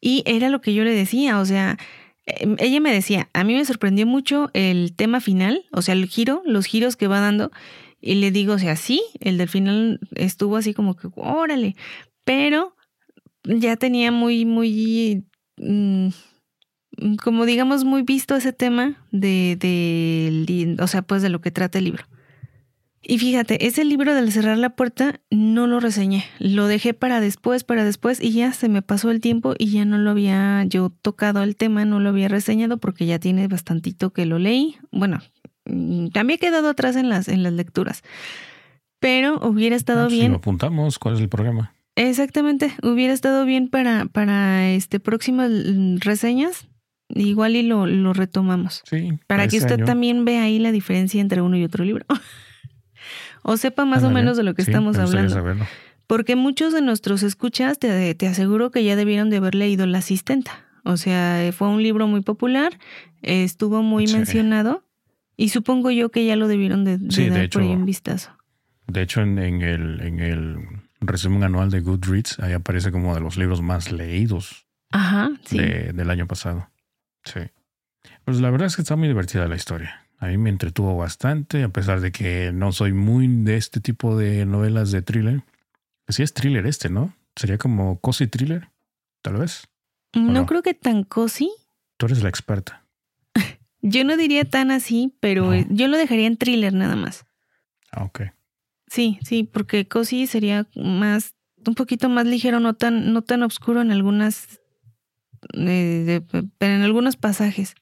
[0.01, 1.78] Y era lo que yo le decía, o sea,
[2.26, 6.07] em, ella me decía, a mí me sorprendió mucho el tema final, o sea, el
[6.07, 7.51] giro, los giros que va dando.
[8.01, 11.74] Y le digo, o sea, sí, el del final estuvo así como que, órale,
[12.24, 12.76] pero
[13.47, 15.24] ya tenía muy, muy,
[15.57, 16.09] mm,
[17.22, 21.78] como digamos, muy visto ese tema de, de, o sea, pues de lo que trata
[21.78, 22.05] el libro.
[23.09, 27.62] Y fíjate, ese libro del cerrar la puerta no lo reseñé, lo dejé para después,
[27.62, 30.90] para después y ya se me pasó el tiempo y ya no lo había yo
[31.03, 34.76] tocado el tema, no lo había reseñado porque ya tiene bastantito que lo leí.
[34.90, 35.20] Bueno,
[35.66, 38.03] mm, también he quedado atrás en las, en las lecturas,
[38.99, 40.26] pero hubiera estado ah, pues, bien.
[40.26, 41.76] Si lo apuntamos, ¿cuál es el problema?
[41.97, 45.51] Exactamente, hubiera estado bien para, para este próximas
[45.99, 46.68] reseñas.
[47.09, 48.82] Igual y lo, lo retomamos.
[48.84, 49.18] Sí.
[49.26, 52.05] Para que usted también vea ahí la diferencia entre uno y otro libro.
[53.42, 55.57] o sepa más o menos de lo que estamos hablando.
[56.07, 59.99] Porque muchos de nuestros escuchas te, te aseguro que ya debieron de haber leído La
[59.99, 60.64] Asistenta.
[60.84, 62.78] O sea, fue un libro muy popular,
[63.22, 64.84] estuvo muy mencionado
[65.36, 68.30] y supongo yo que ya lo debieron de, dar por ahí un vistazo.
[68.86, 70.57] De hecho, en, en, el, en el
[71.01, 75.59] resumen anual de Goodreads, ahí aparece como de los libros más leídos Ajá, sí.
[75.59, 76.70] del año pasado.
[77.24, 77.40] Sí.
[78.24, 80.07] Pues la verdad es que está muy divertida la historia.
[80.18, 84.16] A mí me entretuvo bastante, a pesar de que no soy muy de este tipo
[84.16, 85.42] de novelas de thriller.
[86.09, 87.14] Sí es thriller este, ¿no?
[87.34, 88.70] Sería como cozy thriller,
[89.22, 89.68] tal vez.
[90.14, 91.51] No, creo que tan cozy.
[91.99, 92.86] Tú eres la experta.
[93.82, 97.26] yo no diría tan así, pero yo lo dejaría en thriller nada más.
[97.92, 98.22] Ah, ok.
[98.89, 101.34] Sí, sí, porque Cosi sería más,
[101.66, 104.61] un poquito más ligero, no tan, no tan oscuro en algunas,
[105.55, 106.20] eh,
[106.61, 107.74] en algunos pasajes.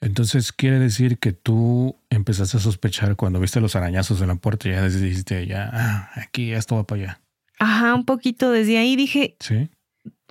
[0.00, 4.68] Entonces quiere decir que tú empezaste a sospechar cuando viste los arañazos en la puerta
[4.68, 7.20] y ya dijiste, ya, ah, aquí esto va para allá.
[7.58, 9.70] Ajá, un poquito desde ahí dije, sí,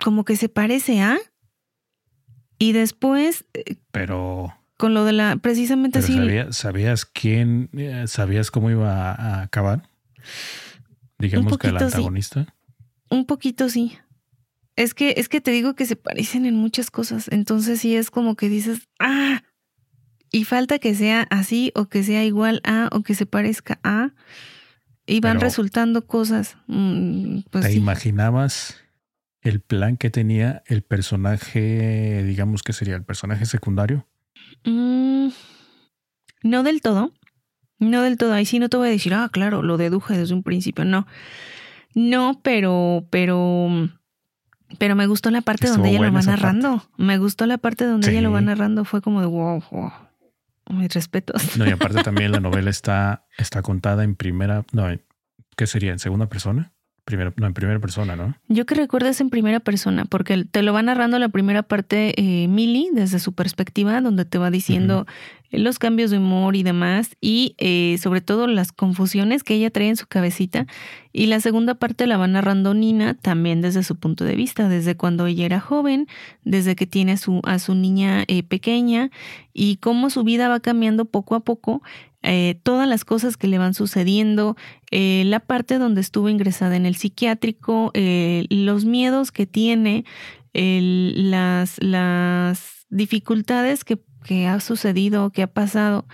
[0.02, 1.18] como que se parece a.
[2.58, 3.44] Y después.
[3.54, 6.18] Eh, Pero con lo de la, precisamente así.
[6.50, 9.88] ¿Sabías quién, eh, sabías cómo iba a acabar?
[11.18, 12.54] Digamos que el antagonista.
[13.10, 13.96] Un poquito sí.
[14.74, 17.28] Es que, es que te digo que se parecen en muchas cosas.
[17.30, 19.42] Entonces sí es como que dices, ah,
[20.30, 24.10] y falta que sea así o que sea igual a o que se parezca a.
[25.06, 26.56] iban Pero- resultando cosas.
[26.68, 27.76] mm, Pues ¿Te sí.
[27.78, 28.76] imaginabas
[29.42, 34.06] el plan que tenía el personaje, digamos que sería el personaje secundario?
[34.64, 35.28] Mm,
[36.44, 37.12] no del todo.
[37.82, 38.32] No del todo.
[38.32, 40.84] Ahí sí no te voy a decir, ah, claro, lo deduje desde un principio.
[40.84, 41.06] No.
[41.94, 43.88] No, pero, pero,
[44.78, 46.30] pero me gustó la parte Estuvo donde ella lo va parte.
[46.30, 46.84] narrando.
[46.96, 48.84] Me gustó la parte donde ella lo va narrando.
[48.84, 49.90] Fue como de wow, wow.
[50.70, 51.56] Mis respetos.
[51.56, 54.86] No, y aparte también la novela está, está contada en primera, no,
[55.56, 55.90] ¿qué sería?
[55.92, 56.72] ¿En segunda persona?
[57.04, 58.36] Primera, no, en primera persona, ¿no?
[58.46, 62.14] Yo que recuerdo es en primera persona, porque te lo va narrando la primera parte
[62.16, 65.04] eh, Millie desde su perspectiva, donde te va diciendo
[65.52, 69.88] los cambios de humor y demás, y eh, sobre todo las confusiones que ella trae
[69.88, 70.66] en su cabecita.
[71.12, 74.96] Y la segunda parte la va narrando Nina también desde su punto de vista, desde
[74.96, 76.08] cuando ella era joven,
[76.42, 79.10] desde que tiene a su, a su niña eh, pequeña,
[79.52, 81.82] y cómo su vida va cambiando poco a poco.
[82.22, 84.56] eh, todas las cosas que le van sucediendo,
[84.90, 90.04] eh, la parte donde estuvo ingresada en el psiquiátrico, eh, los miedos que tiene,
[90.54, 96.06] las, las dificultades que, que ha sucedido, que ha pasado,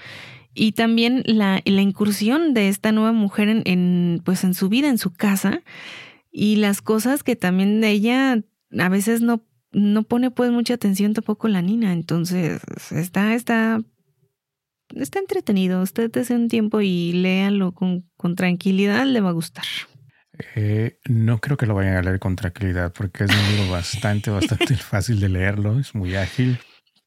[0.55, 4.99] y también la, incursión de esta nueva mujer en, en, pues en su vida, en
[4.99, 5.63] su casa,
[6.33, 8.43] y las cosas que también de ella
[8.79, 11.93] a veces no, no pone pues mucha atención tampoco la Nina.
[11.93, 13.81] Entonces, está, está
[14.97, 15.83] está entretenido.
[15.83, 19.65] Usted hace un tiempo y léalo con, con tranquilidad, le va a gustar.
[20.55, 24.31] Eh, no creo que lo vayan a leer con tranquilidad porque es un libro bastante,
[24.31, 25.79] bastante fácil de leerlo.
[25.79, 26.59] Es muy ágil.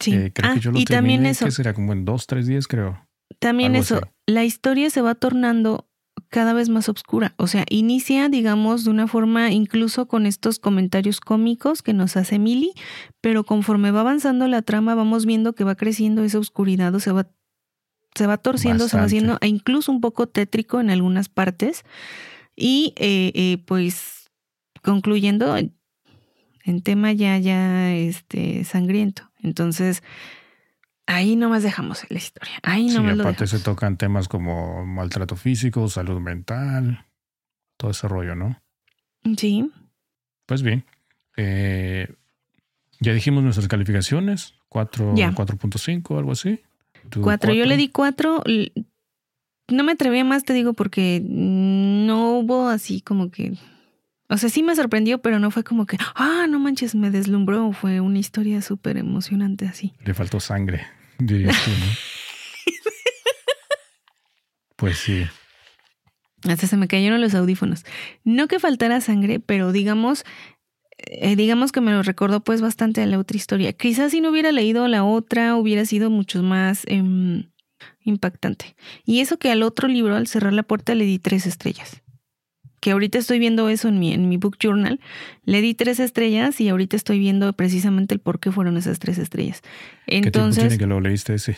[0.01, 0.13] Sí.
[0.13, 2.47] Eh, creo Ah, que yo lo y también eso, que será como en dos, tres
[2.47, 3.07] días, creo.
[3.39, 4.05] también algo eso, así.
[4.27, 5.87] la historia se va tornando
[6.29, 7.33] cada vez más oscura.
[7.37, 12.39] O sea, inicia, digamos, de una forma incluso con estos comentarios cómicos que nos hace
[12.39, 12.73] Millie,
[13.21, 17.11] pero conforme va avanzando la trama vamos viendo que va creciendo esa oscuridad o se
[17.11, 17.27] va,
[18.15, 21.83] se va torciendo, se va haciendo e incluso un poco tétrico en algunas partes.
[22.55, 24.29] Y eh, eh, pues
[24.83, 25.55] concluyendo
[26.65, 29.29] en tema ya, ya este, sangriento.
[29.41, 30.03] Entonces,
[31.05, 32.55] ahí nomás dejamos la historia.
[32.63, 33.61] Ahí Sí, nomás lo aparte dejamos.
[33.61, 37.05] se tocan temas como maltrato físico, salud mental,
[37.77, 38.61] todo ese rollo, ¿no?
[39.37, 39.69] Sí.
[40.45, 40.85] Pues bien,
[41.37, 42.07] eh,
[42.99, 45.31] ya dijimos nuestras calificaciones, 4, Ya.
[45.33, 46.59] 4.5, algo así.
[47.09, 47.53] ¿Tú Cuatro.
[47.53, 48.41] Yo le di cuatro.
[48.45, 48.71] L-
[49.69, 53.53] No me atreví a más, te digo, porque no hubo así como que.
[54.31, 57.73] O sea, sí me sorprendió, pero no fue como que, ah, no manches, me deslumbró.
[57.73, 59.93] Fue una historia súper emocionante así.
[60.05, 60.87] Le faltó sangre,
[61.19, 61.85] dirías tú, ¿no?
[64.77, 65.25] pues sí,
[66.47, 67.83] Hasta se me cayeron los audífonos.
[68.23, 70.23] No que faltara sangre, pero digamos,
[70.97, 73.73] eh, digamos que me lo recordó pues bastante a la otra historia.
[73.73, 77.51] Quizás si no hubiera leído la otra, hubiera sido mucho más em,
[78.05, 78.77] impactante.
[79.03, 82.01] Y eso que al otro libro, al cerrar la puerta, le di tres estrellas.
[82.81, 84.99] Que ahorita estoy viendo eso en mi, en mi book journal.
[85.45, 89.17] Le di tres estrellas y ahorita estoy viendo precisamente el por qué fueron esas tres
[89.19, 89.61] estrellas.
[90.07, 91.57] ¿qué tiempo Entonces, tiene que lo leíste ese?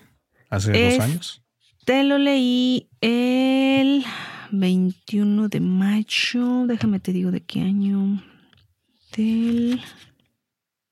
[0.52, 1.40] ¿Hace Es- dos años?
[1.86, 4.04] te lo leí el
[4.52, 6.66] 21 de mayo.
[6.68, 8.22] Déjame te digo de qué año.
[9.18, 9.82] Del.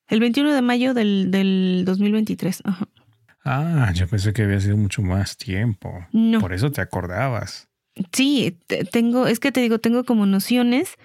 [0.08, 2.62] El 21 de mayo del, del 2023.
[2.66, 2.88] Ajá.
[3.44, 6.06] Ah, yo pensé que había sido mucho más tiempo.
[6.12, 6.40] No.
[6.40, 7.68] Por eso te acordabas.
[8.12, 10.96] Sí, te- tengo, es que te digo, tengo como nociones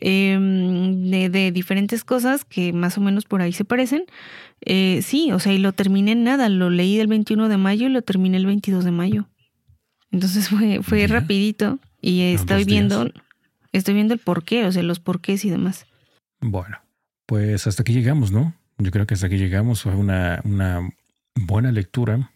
[0.00, 4.04] em, de, de diferentes cosas que más o menos por ahí se parecen.
[4.60, 6.48] Eh, sí, o sea, y lo terminé en nada.
[6.48, 9.28] Lo leí el 21 de mayo y lo terminé el 22 de mayo.
[10.10, 12.66] Entonces fue, fue rapidito y estoy días.
[12.66, 13.10] viendo,
[13.72, 15.86] estoy viendo el porqué, o sea, los porqués y demás.
[16.40, 16.78] Bueno,
[17.26, 18.54] pues hasta aquí llegamos, ¿no?
[18.78, 19.82] Yo creo que hasta aquí llegamos.
[19.82, 20.88] Fue una, una
[21.34, 22.30] buena lectura,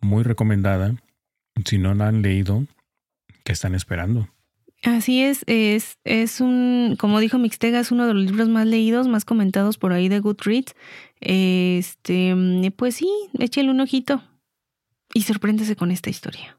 [0.00, 0.94] muy recomendada.
[1.64, 2.64] Si no la han leído,
[3.44, 4.28] ¿qué están esperando?
[4.82, 9.08] Así es, es, es un, como dijo Mixtega, es uno de los libros más leídos,
[9.08, 10.74] más comentados por ahí de Goodreads.
[11.20, 12.34] Este,
[12.76, 14.24] pues sí, échale un ojito
[15.12, 16.58] y sorpréndese con esta historia.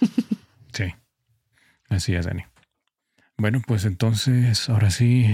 [0.72, 0.84] Sí,
[1.88, 2.44] así es, Dani.
[3.36, 5.26] Bueno, pues entonces, ahora sí,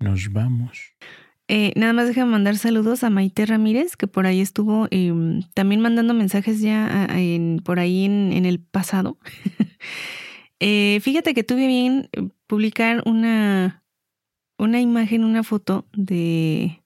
[0.00, 0.94] nos vamos.
[1.50, 5.80] Eh, nada más déjame mandar saludos a Maite Ramírez, que por ahí estuvo em, también
[5.80, 9.18] mandando mensajes ya a- a- en- por ahí en, en el pasado.
[10.60, 13.84] Eh, fíjate que tuve bien eh, publicar una,
[14.58, 16.82] una imagen, una foto de,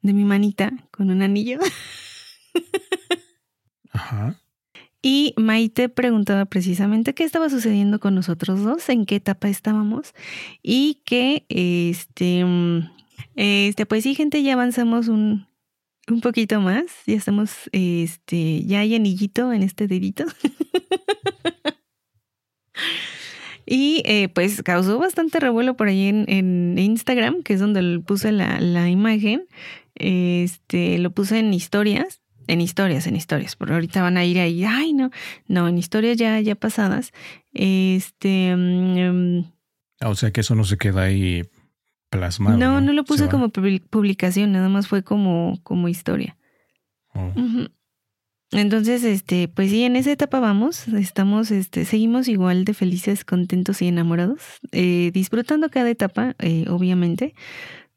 [0.00, 1.58] de mi manita con un anillo.
[3.90, 4.40] Ajá.
[5.02, 10.14] Y Maite preguntaba precisamente qué estaba sucediendo con nosotros dos, en qué etapa estábamos
[10.62, 12.90] y que este, mm,
[13.36, 15.46] este pues sí, gente, ya avanzamos un,
[16.08, 20.24] un poquito más, ya estamos, este, ya hay anillito en este dedito.
[23.66, 28.30] Y eh, pues causó bastante revuelo por ahí en, en Instagram, que es donde puse
[28.30, 29.46] la, la, imagen.
[29.94, 34.64] Este, lo puse en historias, en historias, en historias, porque ahorita van a ir ahí,
[34.64, 35.10] ay no,
[35.46, 37.12] no, en historias ya, ya pasadas.
[37.52, 38.54] Este...
[38.54, 39.44] Um,
[40.02, 41.44] o sea que eso no se queda ahí
[42.14, 42.56] plasmado.
[42.56, 46.36] No, no, lo puse como publicación, nada más fue como, como historia.
[47.14, 47.32] Oh.
[48.52, 53.82] Entonces, este, pues sí, en esa etapa vamos, estamos, este, seguimos igual de felices, contentos
[53.82, 54.40] y enamorados,
[54.70, 57.34] eh, disfrutando cada etapa, eh, obviamente,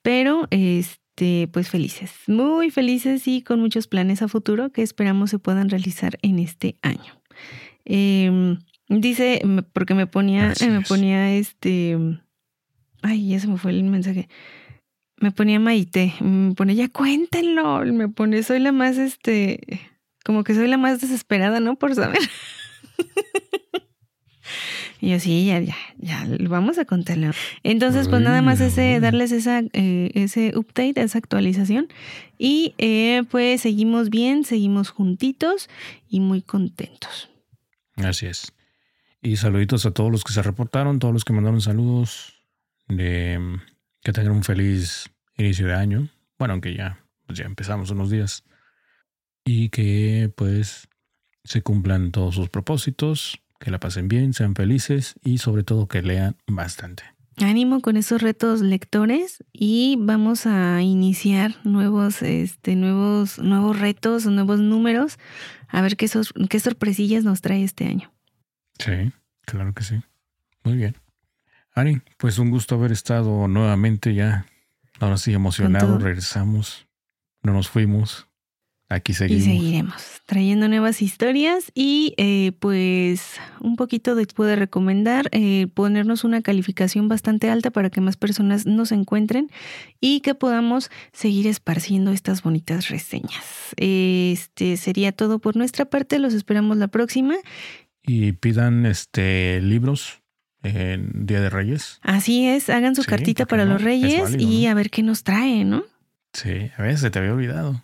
[0.02, 5.38] pero este, pues felices, muy felices y con muchos planes a futuro que esperamos se
[5.38, 7.22] puedan realizar en este año.
[7.86, 8.58] Em,
[8.90, 9.42] dice,
[9.74, 11.98] porque me ponía, me ponía este,
[13.08, 14.30] ay, ya se me fue el mensaje
[15.20, 19.82] me ponía Maite, me pone, ya cuéntenlo, me pone, soy la más, este,
[20.24, 21.76] como que soy la más desesperada, ¿no?
[21.76, 22.20] Por saber.
[25.02, 27.32] y yo, sí, ya, ya, ya, vamos a contarlo.
[27.64, 31.88] Entonces, pues nada más ese, darles esa, eh, ese update, esa actualización.
[32.38, 35.68] Y eh, pues seguimos bien, seguimos juntitos
[36.08, 37.30] y muy contentos.
[37.96, 38.54] Así es.
[39.24, 42.37] Y saluditos a todos los que se reportaron, todos los que mandaron saludos.
[42.88, 43.60] De
[44.02, 46.10] que tengan un feliz inicio de año.
[46.40, 48.44] Bueno, aunque ya, pues ya empezamos unos días.
[49.46, 50.88] Y que pues
[51.44, 56.02] se cumplan todos sus propósitos, que la pasen bien, sean felices y sobre todo que
[56.02, 57.04] lean bastante.
[57.38, 64.60] Ánimo con esos retos lectores y vamos a iniciar nuevos, este, nuevos, nuevos retos, nuevos
[64.60, 65.20] números,
[65.68, 66.10] a ver qué,
[66.50, 68.12] qué sorpresillas nos trae este año.
[68.80, 69.12] Sí,
[69.46, 70.02] claro que sí.
[70.64, 70.96] Muy bien.
[71.78, 74.48] Ari, pues un gusto haber estado nuevamente ya.
[75.00, 76.88] Ahora sí, emocionado, regresamos.
[77.44, 78.28] No nos fuimos.
[78.90, 79.44] Aquí seguimos.
[79.44, 86.24] Y seguiremos trayendo nuevas historias y eh, pues un poquito después de recomendar eh, ponernos
[86.24, 89.52] una calificación bastante alta para que más personas nos encuentren
[90.02, 93.76] y que podamos seguir esparciendo estas bonitas reseñas.
[93.76, 96.18] Este sería todo por nuestra parte.
[96.18, 97.36] Los esperamos la próxima.
[98.02, 100.24] Y pidan este libros
[100.64, 102.00] en Día de Reyes.
[102.02, 105.84] Así es, hagan su cartita para los Reyes y a ver qué nos trae, ¿no?
[106.34, 107.84] Sí, a veces se te había olvidado.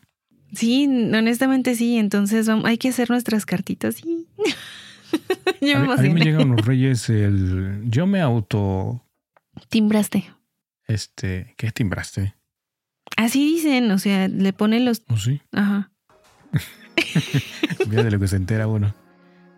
[0.53, 3.95] Sí, honestamente sí, entonces hay que hacer nuestras cartitas.
[3.95, 4.27] Sí.
[5.61, 7.81] yo me a, mí, me llegan los Reyes el...
[7.85, 9.03] Yo me auto...
[9.69, 10.31] Timbraste.
[10.87, 12.35] Este, ¿qué es timbraste?
[13.17, 15.03] Así dicen, o sea, le ponen los...
[15.07, 15.41] ¿Oh, sí?
[15.51, 15.91] Ajá.
[17.87, 18.93] Mira de lo que se entera uno.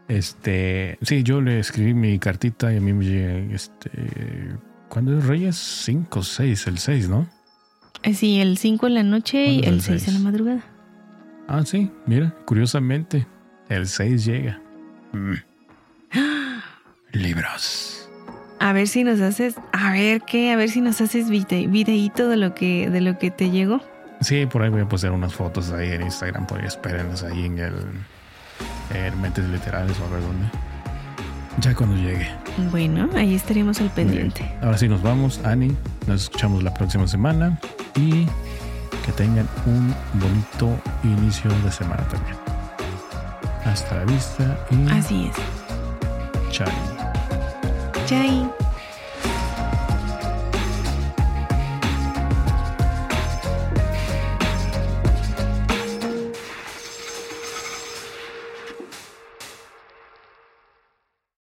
[0.08, 3.90] Este, sí, yo le escribí mi cartita y a mí me llega, este,
[4.88, 5.56] ¿cuándo es Reyes?
[5.56, 7.28] 5, 6, el 6, ¿no?
[8.04, 10.64] Eh, sí, el 5 en la noche y el 6 en la madrugada.
[11.48, 13.26] Ah, sí, mira, curiosamente,
[13.70, 14.62] el 6 llega.
[15.12, 15.34] Mm.
[17.14, 18.10] Libros.
[18.60, 22.30] A ver si nos haces, a ver qué, a ver si nos haces vide, videíto
[22.30, 23.82] de lo que, de lo que te llegó.
[24.22, 27.46] Sí, por ahí voy a poner unas fotos ahí en Instagram, por ahí espérenlas ahí
[27.46, 27.74] en el
[28.94, 30.48] en mentes literales o a ver dónde.
[31.60, 32.30] Ya cuando llegue.
[32.72, 34.50] Bueno, ahí estaríamos al pendiente.
[34.62, 35.76] Ahora sí nos vamos, Ani.
[36.08, 37.58] Nos escuchamos la próxima semana
[37.96, 38.26] y
[39.06, 42.36] que tengan un bonito inicio de semana también.
[43.66, 44.90] Hasta la vista y.
[44.92, 46.52] Así es.
[46.52, 46.74] Chai.
[48.06, 48.65] Chai.